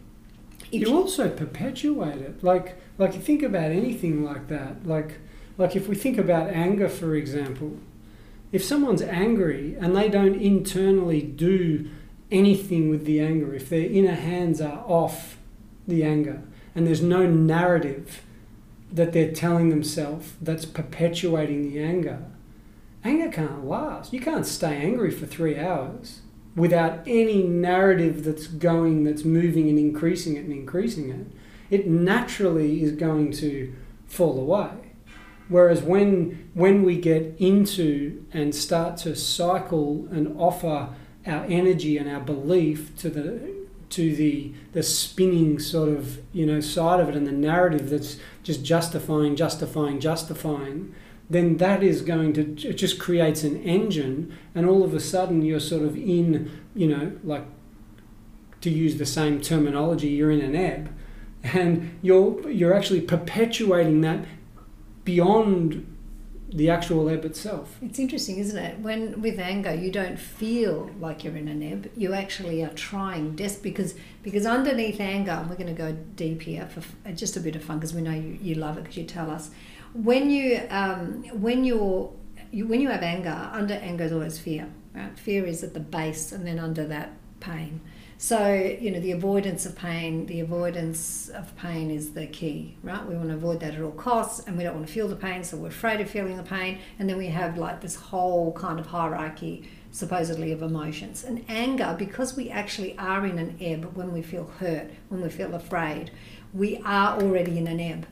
If 0.70 0.82
you 0.82 0.96
also 0.96 1.28
perpetuate 1.28 2.20
it. 2.20 2.44
Like 2.44 2.76
like 2.98 3.14
you 3.14 3.20
think 3.20 3.42
about 3.42 3.72
anything 3.72 4.22
like 4.22 4.46
that. 4.46 4.86
Like 4.86 5.18
like 5.56 5.74
if 5.74 5.88
we 5.88 5.96
think 5.96 6.18
about 6.18 6.50
anger, 6.50 6.88
for 6.88 7.16
example, 7.16 7.78
if 8.52 8.64
someone's 8.64 9.02
angry 9.02 9.76
and 9.78 9.96
they 9.96 10.08
don't 10.08 10.34
internally 10.34 11.22
do 11.22 11.88
anything 12.30 12.90
with 12.90 13.04
the 13.04 13.20
anger, 13.20 13.54
if 13.54 13.68
their 13.68 13.86
inner 13.86 14.14
hands 14.14 14.60
are 14.60 14.84
off 14.86 15.38
the 15.86 16.04
anger 16.04 16.42
and 16.74 16.86
there's 16.86 17.02
no 17.02 17.26
narrative 17.26 18.22
that 18.90 19.12
they're 19.12 19.32
telling 19.32 19.68
themselves 19.68 20.32
that's 20.40 20.64
perpetuating 20.64 21.70
the 21.70 21.82
anger, 21.82 22.22
anger 23.04 23.30
can't 23.30 23.66
last. 23.66 24.12
You 24.12 24.20
can't 24.20 24.46
stay 24.46 24.76
angry 24.76 25.10
for 25.10 25.26
three 25.26 25.58
hours 25.58 26.22
without 26.56 27.00
any 27.06 27.42
narrative 27.42 28.24
that's 28.24 28.46
going, 28.46 29.04
that's 29.04 29.24
moving 29.24 29.68
and 29.68 29.78
increasing 29.78 30.36
it 30.36 30.44
and 30.44 30.52
increasing 30.52 31.10
it. 31.10 31.26
It 31.70 31.86
naturally 31.86 32.82
is 32.82 32.92
going 32.92 33.32
to 33.32 33.74
fall 34.06 34.40
away. 34.40 34.87
Whereas 35.48 35.82
when 35.82 36.50
when 36.54 36.82
we 36.82 36.98
get 36.98 37.34
into 37.38 38.24
and 38.32 38.54
start 38.54 38.98
to 38.98 39.16
cycle 39.16 40.06
and 40.10 40.38
offer 40.38 40.90
our 41.26 41.44
energy 41.44 41.96
and 41.96 42.08
our 42.08 42.20
belief 42.20 42.96
to 42.98 43.10
the 43.10 43.58
to 43.90 44.14
the 44.14 44.52
the 44.72 44.82
spinning 44.82 45.58
sort 45.58 45.88
of 45.88 46.20
you 46.32 46.44
know 46.44 46.60
side 46.60 47.00
of 47.00 47.08
it 47.08 47.16
and 47.16 47.26
the 47.26 47.32
narrative 47.32 47.90
that's 47.90 48.18
just 48.42 48.64
justifying, 48.64 49.36
justifying, 49.36 50.00
justifying, 50.00 50.94
then 51.30 51.56
that 51.56 51.82
is 51.82 52.02
going 52.02 52.32
to 52.34 52.42
it 52.68 52.74
just 52.74 52.98
creates 52.98 53.42
an 53.42 53.62
engine, 53.62 54.36
and 54.54 54.66
all 54.66 54.84
of 54.84 54.94
a 54.94 55.00
sudden 55.00 55.42
you're 55.42 55.60
sort 55.60 55.82
of 55.82 55.96
in 55.96 56.50
you 56.74 56.86
know 56.86 57.12
like 57.24 57.44
to 58.60 58.70
use 58.70 58.98
the 58.98 59.06
same 59.06 59.40
terminology, 59.40 60.08
you're 60.08 60.30
in 60.30 60.40
an 60.40 60.54
ebb, 60.54 60.94
and 61.42 61.98
you're 62.02 62.50
you're 62.50 62.74
actually 62.74 63.00
perpetuating 63.00 64.02
that 64.02 64.24
beyond 65.08 65.86
the 66.52 66.68
actual 66.68 67.08
ebb 67.08 67.24
itself. 67.24 67.78
It's 67.80 67.98
interesting, 67.98 68.36
isn't 68.38 68.58
it? 68.58 68.78
When 68.80 69.22
with 69.22 69.38
anger, 69.38 69.74
you 69.74 69.90
don't 69.90 70.18
feel 70.18 70.90
like 71.00 71.24
you're 71.24 71.36
in 71.36 71.48
an 71.48 71.62
ebb. 71.62 71.90
You 71.96 72.12
actually 72.12 72.62
are 72.62 72.74
trying 72.74 73.34
des- 73.34 73.62
because 73.62 73.94
because 74.22 74.44
underneath 74.44 75.00
anger, 75.00 75.32
and 75.32 75.48
we're 75.48 75.56
going 75.56 75.74
to 75.74 75.82
go 75.86 75.92
deep 76.14 76.42
here 76.42 76.66
for 76.66 76.82
just 77.12 77.38
a 77.38 77.40
bit 77.40 77.56
of 77.56 77.62
fun 77.64 77.78
because 77.78 77.94
we 77.94 78.02
know 78.02 78.12
you, 78.12 78.38
you 78.42 78.54
love 78.54 78.76
it 78.76 78.82
because 78.82 78.98
you 78.98 79.04
tell 79.04 79.30
us. 79.30 79.50
When 79.94 80.28
you 80.30 80.60
um, 80.68 81.24
when 81.46 81.64
you're 81.64 82.12
you, 82.50 82.66
when 82.66 82.80
you 82.82 82.90
have 82.90 83.02
anger, 83.02 83.36
under 83.60 83.74
anger 83.74 84.04
is 84.04 84.12
always 84.12 84.38
fear. 84.38 84.68
Right? 84.94 85.18
Fear 85.18 85.46
is 85.46 85.62
at 85.62 85.72
the 85.72 85.80
base, 85.80 86.32
and 86.32 86.46
then 86.46 86.58
under 86.58 86.86
that 86.86 87.12
pain. 87.40 87.80
So, 88.20 88.52
you 88.52 88.90
know, 88.90 88.98
the 88.98 89.12
avoidance 89.12 89.64
of 89.64 89.76
pain, 89.76 90.26
the 90.26 90.40
avoidance 90.40 91.28
of 91.28 91.54
pain 91.54 91.88
is 91.88 92.14
the 92.14 92.26
key, 92.26 92.76
right? 92.82 93.06
We 93.06 93.14
want 93.14 93.28
to 93.28 93.36
avoid 93.36 93.60
that 93.60 93.76
at 93.76 93.80
all 93.80 93.92
costs 93.92 94.44
and 94.44 94.58
we 94.58 94.64
don't 94.64 94.74
want 94.74 94.88
to 94.88 94.92
feel 94.92 95.06
the 95.06 95.14
pain, 95.14 95.44
so 95.44 95.56
we're 95.56 95.68
afraid 95.68 96.00
of 96.00 96.10
feeling 96.10 96.36
the 96.36 96.42
pain. 96.42 96.80
And 96.98 97.08
then 97.08 97.16
we 97.16 97.28
have 97.28 97.56
like 97.56 97.80
this 97.80 97.94
whole 97.94 98.52
kind 98.54 98.80
of 98.80 98.86
hierarchy 98.86 99.70
supposedly 99.92 100.50
of 100.50 100.62
emotions. 100.62 101.22
And 101.22 101.44
anger, 101.48 101.94
because 101.96 102.36
we 102.36 102.50
actually 102.50 102.98
are 102.98 103.24
in 103.24 103.38
an 103.38 103.56
ebb 103.60 103.94
when 103.94 104.12
we 104.12 104.22
feel 104.22 104.50
hurt, 104.58 104.90
when 105.10 105.22
we 105.22 105.28
feel 105.28 105.54
afraid, 105.54 106.10
we 106.52 106.78
are 106.78 107.22
already 107.22 107.56
in 107.56 107.68
an 107.68 107.78
ebb. 107.78 108.08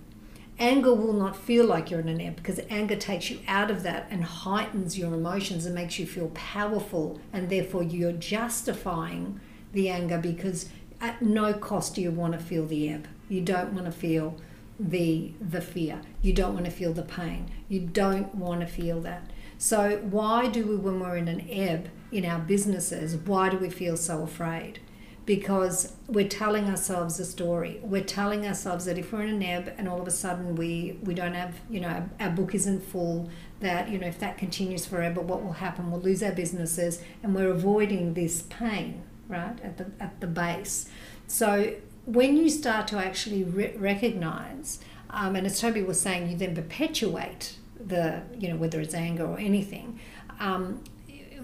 Anger 0.57 0.95
will 0.95 1.15
not 1.15 1.37
feel 1.37 1.67
like 1.67 1.91
you're 1.91 1.99
in 1.99 2.09
an 2.09 2.21
ebb 2.21 2.37
because 2.37 2.61
anger 2.71 2.95
takes 2.95 3.29
you 3.29 3.41
out 3.49 3.73
of 3.73 3.83
that 3.83 4.07
and 4.09 4.23
heightens 4.23 4.97
your 4.97 5.13
emotions 5.13 5.67
and 5.67 5.75
makes 5.75 5.99
you 5.99 6.07
feel 6.07 6.31
powerful, 6.33 7.21
and 7.33 7.51
therefore 7.51 7.83
you're 7.83 8.13
justifying 8.13 9.41
the 9.77 9.89
anger 9.89 10.19
because 10.19 10.69
at 11.01 11.23
no 11.23 11.53
cost 11.53 11.95
do 11.95 12.03
you 12.03 12.11
want 12.11 12.33
to 12.33 12.39
feel 12.39 12.67
the 12.67 12.89
ebb. 12.89 13.07
You 13.29 13.41
don't 13.41 13.73
want 13.73 13.87
to 13.87 13.93
feel 13.93 14.37
the 14.79 15.33
the 15.41 15.61
fear. 15.61 16.01
You 16.21 16.33
don't 16.33 16.55
want 16.55 16.67
to 16.67 16.71
feel 16.71 16.93
the 16.93 17.03
pain. 17.03 17.51
You 17.69 17.81
don't 17.81 18.35
want 18.35 18.61
to 18.63 18.67
feel 18.67 19.01
that. 19.03 19.31
So 19.59 19.99
why 19.99 20.49
do 20.49 20.67
we 20.67 20.77
when 20.77 21.01
we're 21.01 21.17
in 21.17 21.29
an 21.29 21.49
ebb 21.49 21.91
in 22.13 22.25
our 22.25 22.39
businesses, 22.39 23.17
why 23.17 23.49
do 23.49 23.59
we 23.59 23.71
feel 23.71 23.97
so 23.97 24.23
afraid? 24.23 24.81
Because 25.25 25.95
we're 26.07 26.29
telling 26.29 26.71
ourselves 26.71 27.19
a 27.19 27.25
story. 27.25 27.81
We're 27.83 28.05
telling 28.05 28.47
ourselves 28.47 28.85
that 28.85 28.97
if 28.97 29.13
we're 29.13 29.23
in 29.23 29.35
an 29.35 29.43
ebb 29.43 29.75
and 29.77 29.89
all 29.89 30.01
of 30.01 30.07
a 30.07 30.13
sudden 30.13 30.55
we, 30.55 30.99
we 31.03 31.15
don't 31.15 31.35
have, 31.35 31.57
you 31.69 31.81
know, 31.81 31.89
our, 31.89 32.09
our 32.21 32.31
book 32.31 32.55
isn't 32.55 32.85
full, 32.85 33.29
that, 33.59 33.89
you 33.89 33.99
know, 33.99 34.07
if 34.07 34.21
that 34.21 34.39
continues 34.39 34.87
forever, 34.87 35.21
what 35.21 35.43
will 35.43 35.55
happen? 35.55 35.91
We'll 35.91 36.01
lose 36.01 36.23
our 36.23 36.33
businesses 36.33 37.03
and 37.25 37.35
we're 37.35 37.51
avoiding 37.51 38.15
this 38.15 38.43
pain, 38.43 39.03
right, 39.29 39.59
at 39.63 39.77
the, 39.79 39.87
at 40.01 40.21
the 40.21 40.27
base. 40.27 40.89
So 41.27 41.75
when 42.05 42.37
you 42.37 42.49
start 42.49 42.89
to 42.89 42.99
actually 42.99 43.45
re- 43.45 43.75
recognize, 43.77 44.79
um, 45.11 45.37
and 45.37 45.47
as 45.47 45.61
Toby 45.61 45.83
was 45.83 46.01
saying, 46.01 46.31
you 46.31 46.37
then 46.37 46.55
perpetuate 46.55 47.57
the, 47.85 48.23
you 48.39 48.49
know, 48.49 48.57
whether 48.57 48.81
it's 48.81 48.95
anger 48.95 49.25
or 49.25 49.39
anything. 49.39 50.01
Um, 50.41 50.83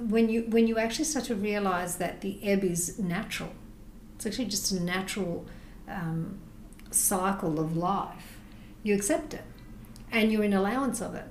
when 0.08 0.28
you 0.28 0.42
when 0.48 0.66
you 0.66 0.78
actually 0.78 1.04
start 1.04 1.26
to 1.26 1.34
realize 1.34 1.96
that 1.96 2.22
the 2.22 2.42
ebb 2.42 2.64
is 2.64 2.98
natural, 2.98 3.52
it's 4.16 4.26
actually 4.26 4.46
just 4.46 4.72
a 4.72 4.82
natural 4.82 5.46
um, 5.88 6.38
cycle 6.90 7.60
of 7.60 7.76
life. 7.76 8.38
You 8.82 8.94
accept 8.94 9.34
it, 9.34 9.44
and 10.10 10.32
you're 10.32 10.42
in 10.42 10.52
allowance 10.52 11.00
of 11.00 11.14
it, 11.14 11.26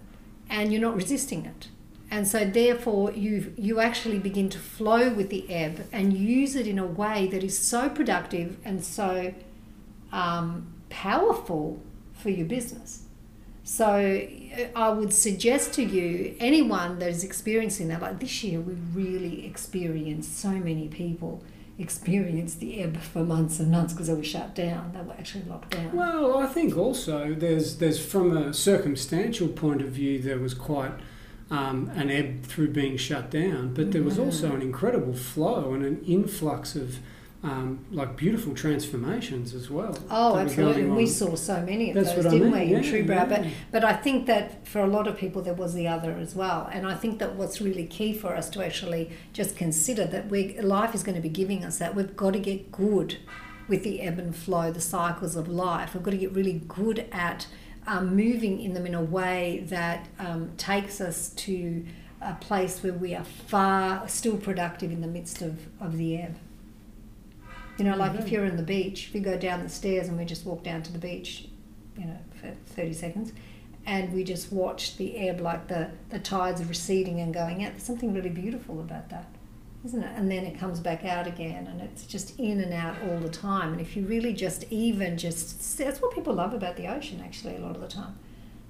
and 0.50 0.72
you're 0.72 0.82
not 0.82 0.96
resisting 0.96 1.46
it 1.46 1.68
and 2.12 2.28
so 2.28 2.45
therefore 2.45 3.12
you 3.13 3.54
you 3.58 3.80
actually 3.80 4.19
begin 4.19 4.50
to 4.50 4.60
flow 4.60 5.10
with 5.10 5.30
the 5.30 5.50
ebb 5.50 5.88
and 5.91 6.13
use 6.13 6.56
it 6.56 6.67
in 6.67 6.78
a 6.78 6.86
way 6.86 7.28
that 7.28 7.43
is 7.43 7.58
so 7.58 7.89
productive 7.89 8.58
and 8.63 8.84
so 8.84 9.34
um, 10.12 10.67
powerful 10.89 11.82
for 12.13 12.30
your 12.30 12.45
business 12.45 13.06
so 13.63 13.88
i 14.76 14.89
would 14.89 15.13
suggest 15.13 15.74
to 15.74 15.84
you 15.84 16.36
anyone 16.39 17.00
that 17.00 17.10
is 17.10 17.24
experiencing 17.24 17.88
that 17.88 18.02
like 18.02 18.19
this 18.19 18.43
year 18.43 18.60
we 18.60 18.74
really 18.93 19.45
experienced 19.45 20.38
so 20.38 20.50
many 20.50 20.88
people 20.89 21.41
experienced 21.80 22.60
the 22.60 22.82
ebb 22.82 22.97
for 22.97 23.24
months 23.24 23.60
and 23.60 23.71
months 23.71 23.93
because 23.93 24.08
they 24.08 24.13
were 24.13 24.24
shut 24.24 24.54
down. 24.54 24.91
They 24.93 25.02
were 25.02 25.13
actually 25.13 25.45
locked 25.45 25.71
down. 25.71 25.91
Well, 25.93 26.38
I 26.38 26.45
think 26.45 26.78
also 26.78 27.34
there's 27.34 27.78
there's 27.78 28.04
from 28.04 28.38
a 28.38 28.54
circumstantial 28.54 29.47
point 29.47 29.82
of 29.82 29.89
view 29.89 30.19
there 30.19 30.38
was 30.38 30.54
quite 30.54 30.91
um, 31.52 31.92
an 31.96 32.10
ebb 32.10 32.44
through 32.44 32.70
being 32.70 32.98
shut 32.98 33.30
down, 33.30 33.74
but 33.74 33.92
there 33.92 34.02
was 34.02 34.18
also 34.18 34.56
an 34.56 34.62
incredible 34.62 35.14
flow 35.14 35.74
and 35.74 35.86
an 35.86 36.04
influx 36.06 36.76
of 36.76 37.00
um, 37.44 37.84
like 37.92 38.16
beautiful 38.16 38.54
transformations 38.54 39.54
as 39.54 39.70
well. 39.70 39.98
Oh, 40.10 40.38
absolutely. 40.38 40.86
We 40.86 41.08
saw 41.08 41.36
so 41.36 41.62
many 41.62 41.90
of 41.90 41.96
That's 41.96 42.14
those, 42.14 42.26
didn't 42.26 42.54
I 42.54 42.60
mean. 42.60 42.70
we, 42.70 42.76
in 42.76 42.84
yeah, 42.84 42.90
True 42.90 43.04
Yeah. 43.04 43.26
But, 43.26 43.46
but 43.72 43.84
I 43.84 43.94
think 43.94 44.28
that 44.28 44.66
for 44.68 44.80
a 44.80 44.88
lot 44.88 45.08
of 45.08 45.18
people, 45.18 45.42
there 45.42 45.56
was 45.56 45.74
the 45.74 45.88
other 45.88 46.12
as 46.12 46.36
well. 46.36 46.70
And 46.72 46.86
I 46.88 46.96
think 46.96 47.20
that 47.20 47.36
what's 47.36 47.60
really 47.60 47.88
key 47.88 48.14
for 48.14 48.36
us 48.36 48.50
to 48.52 48.64
actually 48.64 49.12
just 49.34 49.58
consider 49.58 50.06
that 50.06 50.30
we 50.30 50.60
life 50.62 50.94
is 50.94 51.04
going 51.04 51.16
to 51.16 51.22
be 51.22 51.30
giving 51.30 51.66
us 51.66 51.80
that. 51.80 51.96
We've 51.96 52.16
got 52.16 52.34
to 52.34 52.40
get 52.40 52.72
good 52.72 53.18
with 53.68 53.84
the 53.84 54.02
ebb 54.02 54.20
and 54.20 54.36
flow, 54.36 54.72
the 54.72 54.82
cycles 54.82 55.36
of 55.36 55.48
life. 55.48 55.96
We've 55.96 56.04
got 56.04 56.12
to 56.12 56.18
get 56.18 56.34
really 56.34 56.62
good 56.68 57.08
at 57.12 57.48
um, 57.88 58.15
moving 58.15 58.62
in 58.62 58.74
them 58.74 58.86
in 58.86 58.94
a 58.94 59.02
way 59.02 59.63
that 59.67 60.08
um, 60.20 60.52
takes 60.58 61.02
us 61.02 61.30
to 61.30 61.86
a 62.22 62.36
place 62.36 62.84
where 62.84 62.94
we 62.94 63.15
are 63.15 63.24
far 63.24 64.08
still 64.08 64.38
productive 64.38 64.91
in 64.91 65.02
the 65.02 65.08
midst 65.08 65.41
of, 65.41 65.60
of 65.80 65.98
the 65.98 66.17
ebb. 66.17 66.38
You 67.78 67.86
know, 67.86 67.96
like 67.96 68.12
mm-hmm. 68.12 68.22
if 68.22 68.32
you're 68.32 68.46
in 68.46 68.58
the 68.58 68.63
beach, 68.63 69.08
if 69.08 69.15
you 69.15 69.22
go 69.22 69.38
down 69.38 69.63
the 69.63 69.70
stairs 69.70 70.08
and 70.08 70.17
we 70.17 70.26
just 70.26 70.46
walk 70.46 70.63
down 70.63 70.84
to 70.84 70.91
the 70.91 71.00
beach, 71.00 71.48
you 71.98 72.06
know, 72.06 72.17
for 72.39 72.54
30 72.74 72.94
seconds, 72.94 73.34
and 73.88 74.13
we 74.13 74.24
just 74.24 74.52
watch 74.52 74.98
the 74.98 75.17
ebb, 75.17 75.41
like 75.41 75.67
the, 75.67 75.89
the 76.10 76.20
tides 76.20 76.63
receding 76.63 77.20
and 77.20 77.34
going 77.34 77.65
out, 77.65 77.72
there's 77.72 77.84
something 77.84 78.13
really 78.13 78.30
beautiful 78.30 78.80
about 78.80 79.10
that 79.10 79.26
isn't 79.84 80.04
it? 80.04 80.12
And 80.15 80.30
then 80.30 80.46
it 80.46 80.60
comes 80.60 80.80
back 80.80 81.04
out 81.06 81.28
again, 81.28 81.67
and 81.67 81.82
it's 81.82 82.06
just 82.06 82.39
in 82.39 82.60
and 82.60 82.74
out 82.74 82.96
all 83.08 83.20
the 83.20 83.30
time. 83.30 83.72
And 83.72 83.82
if 83.82 83.96
you 83.96 84.06
really 84.06 84.34
just 84.34 84.65
even 84.72 85.17
just 85.17 85.78
that's 85.78 86.02
what 86.02 86.13
people 86.13 86.34
love 86.34 86.54
about 86.54 86.76
the 86.76 86.88
ocean, 86.88 87.22
actually, 87.24 87.56
a 87.56 87.60
lot 87.60 87.76
of 87.76 87.82
the 87.82 87.88
time, 87.88 88.17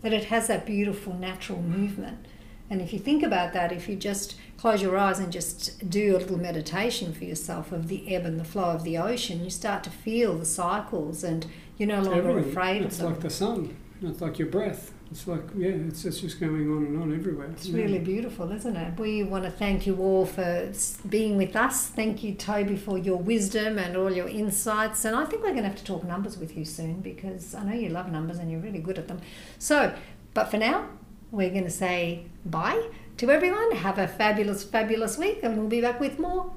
that 0.01 0.13
it 0.13 0.25
has 0.25 0.47
that 0.47 0.65
beautiful 0.65 1.13
natural 1.13 1.59
mm-hmm. 1.59 1.81
movement. 1.81 2.25
And 2.69 2.81
if 2.81 2.93
you 2.93 2.99
think 2.99 3.21
about 3.21 3.51
that, 3.51 3.73
if 3.73 3.89
you 3.89 3.97
just 3.97 4.35
close 4.55 4.81
your 4.81 4.97
eyes 4.97 5.19
and 5.19 5.29
just 5.29 5.89
do 5.89 6.15
a 6.15 6.19
little 6.19 6.39
meditation 6.39 7.13
for 7.13 7.25
yourself 7.25 7.73
of 7.73 7.89
the 7.89 8.15
ebb 8.15 8.25
and 8.25 8.39
the 8.39 8.45
flow 8.45 8.69
of 8.69 8.85
the 8.85 8.97
ocean, 8.97 9.43
you 9.43 9.49
start 9.49 9.83
to 9.83 9.89
feel 9.89 10.37
the 10.37 10.45
cycles, 10.45 11.21
and 11.21 11.47
you're 11.77 11.89
no 11.89 12.01
longer 12.01 12.29
Everything. 12.29 12.51
afraid 12.51 12.81
it's 12.83 12.95
of 12.95 13.01
them. 13.01 13.13
It's 13.13 13.23
like 13.23 13.23
the 13.23 13.29
sun. 13.29 13.77
It's 14.01 14.21
like 14.21 14.39
your 14.39 14.47
breath. 14.47 14.93
It's 15.11 15.27
like, 15.27 15.43
yeah, 15.57 15.71
it's, 15.71 16.05
it's 16.05 16.21
just 16.21 16.39
going 16.39 16.71
on 16.71 16.85
and 16.85 17.01
on 17.01 17.13
everywhere. 17.13 17.49
It's 17.51 17.67
yeah. 17.67 17.83
really 17.83 17.99
beautiful, 17.99 18.49
isn't 18.53 18.77
it? 18.77 18.97
We 18.97 19.23
want 19.23 19.43
to 19.43 19.51
thank 19.51 19.85
you 19.85 19.97
all 19.97 20.25
for 20.25 20.71
being 21.09 21.35
with 21.35 21.53
us. 21.53 21.87
Thank 21.87 22.23
you, 22.23 22.33
Toby, 22.33 22.77
for 22.77 22.97
your 22.97 23.17
wisdom 23.17 23.77
and 23.77 23.97
all 23.97 24.09
your 24.09 24.29
insights. 24.29 25.03
And 25.03 25.13
I 25.13 25.25
think 25.25 25.43
we're 25.43 25.49
going 25.49 25.63
to 25.63 25.69
have 25.69 25.77
to 25.77 25.83
talk 25.83 26.05
numbers 26.05 26.37
with 26.37 26.55
you 26.57 26.63
soon 26.63 27.01
because 27.01 27.53
I 27.53 27.65
know 27.65 27.73
you 27.73 27.89
love 27.89 28.09
numbers 28.09 28.39
and 28.39 28.49
you're 28.49 28.61
really 28.61 28.79
good 28.79 28.97
at 28.97 29.09
them. 29.09 29.19
So, 29.59 29.93
but 30.33 30.45
for 30.49 30.57
now, 30.57 30.87
we're 31.29 31.49
going 31.49 31.65
to 31.65 31.69
say 31.69 32.27
bye 32.45 32.81
to 33.17 33.29
everyone. 33.29 33.71
Have 33.73 33.97
a 33.97 34.07
fabulous, 34.07 34.63
fabulous 34.63 35.17
week, 35.17 35.39
and 35.43 35.57
we'll 35.57 35.67
be 35.67 35.81
back 35.81 35.99
with 35.99 36.19
more 36.19 36.53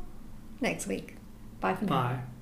next 0.60 0.86
week. 0.86 1.16
Bye 1.58 1.74
for 1.74 1.86
now. 1.86 1.90
Bye. 1.90 2.33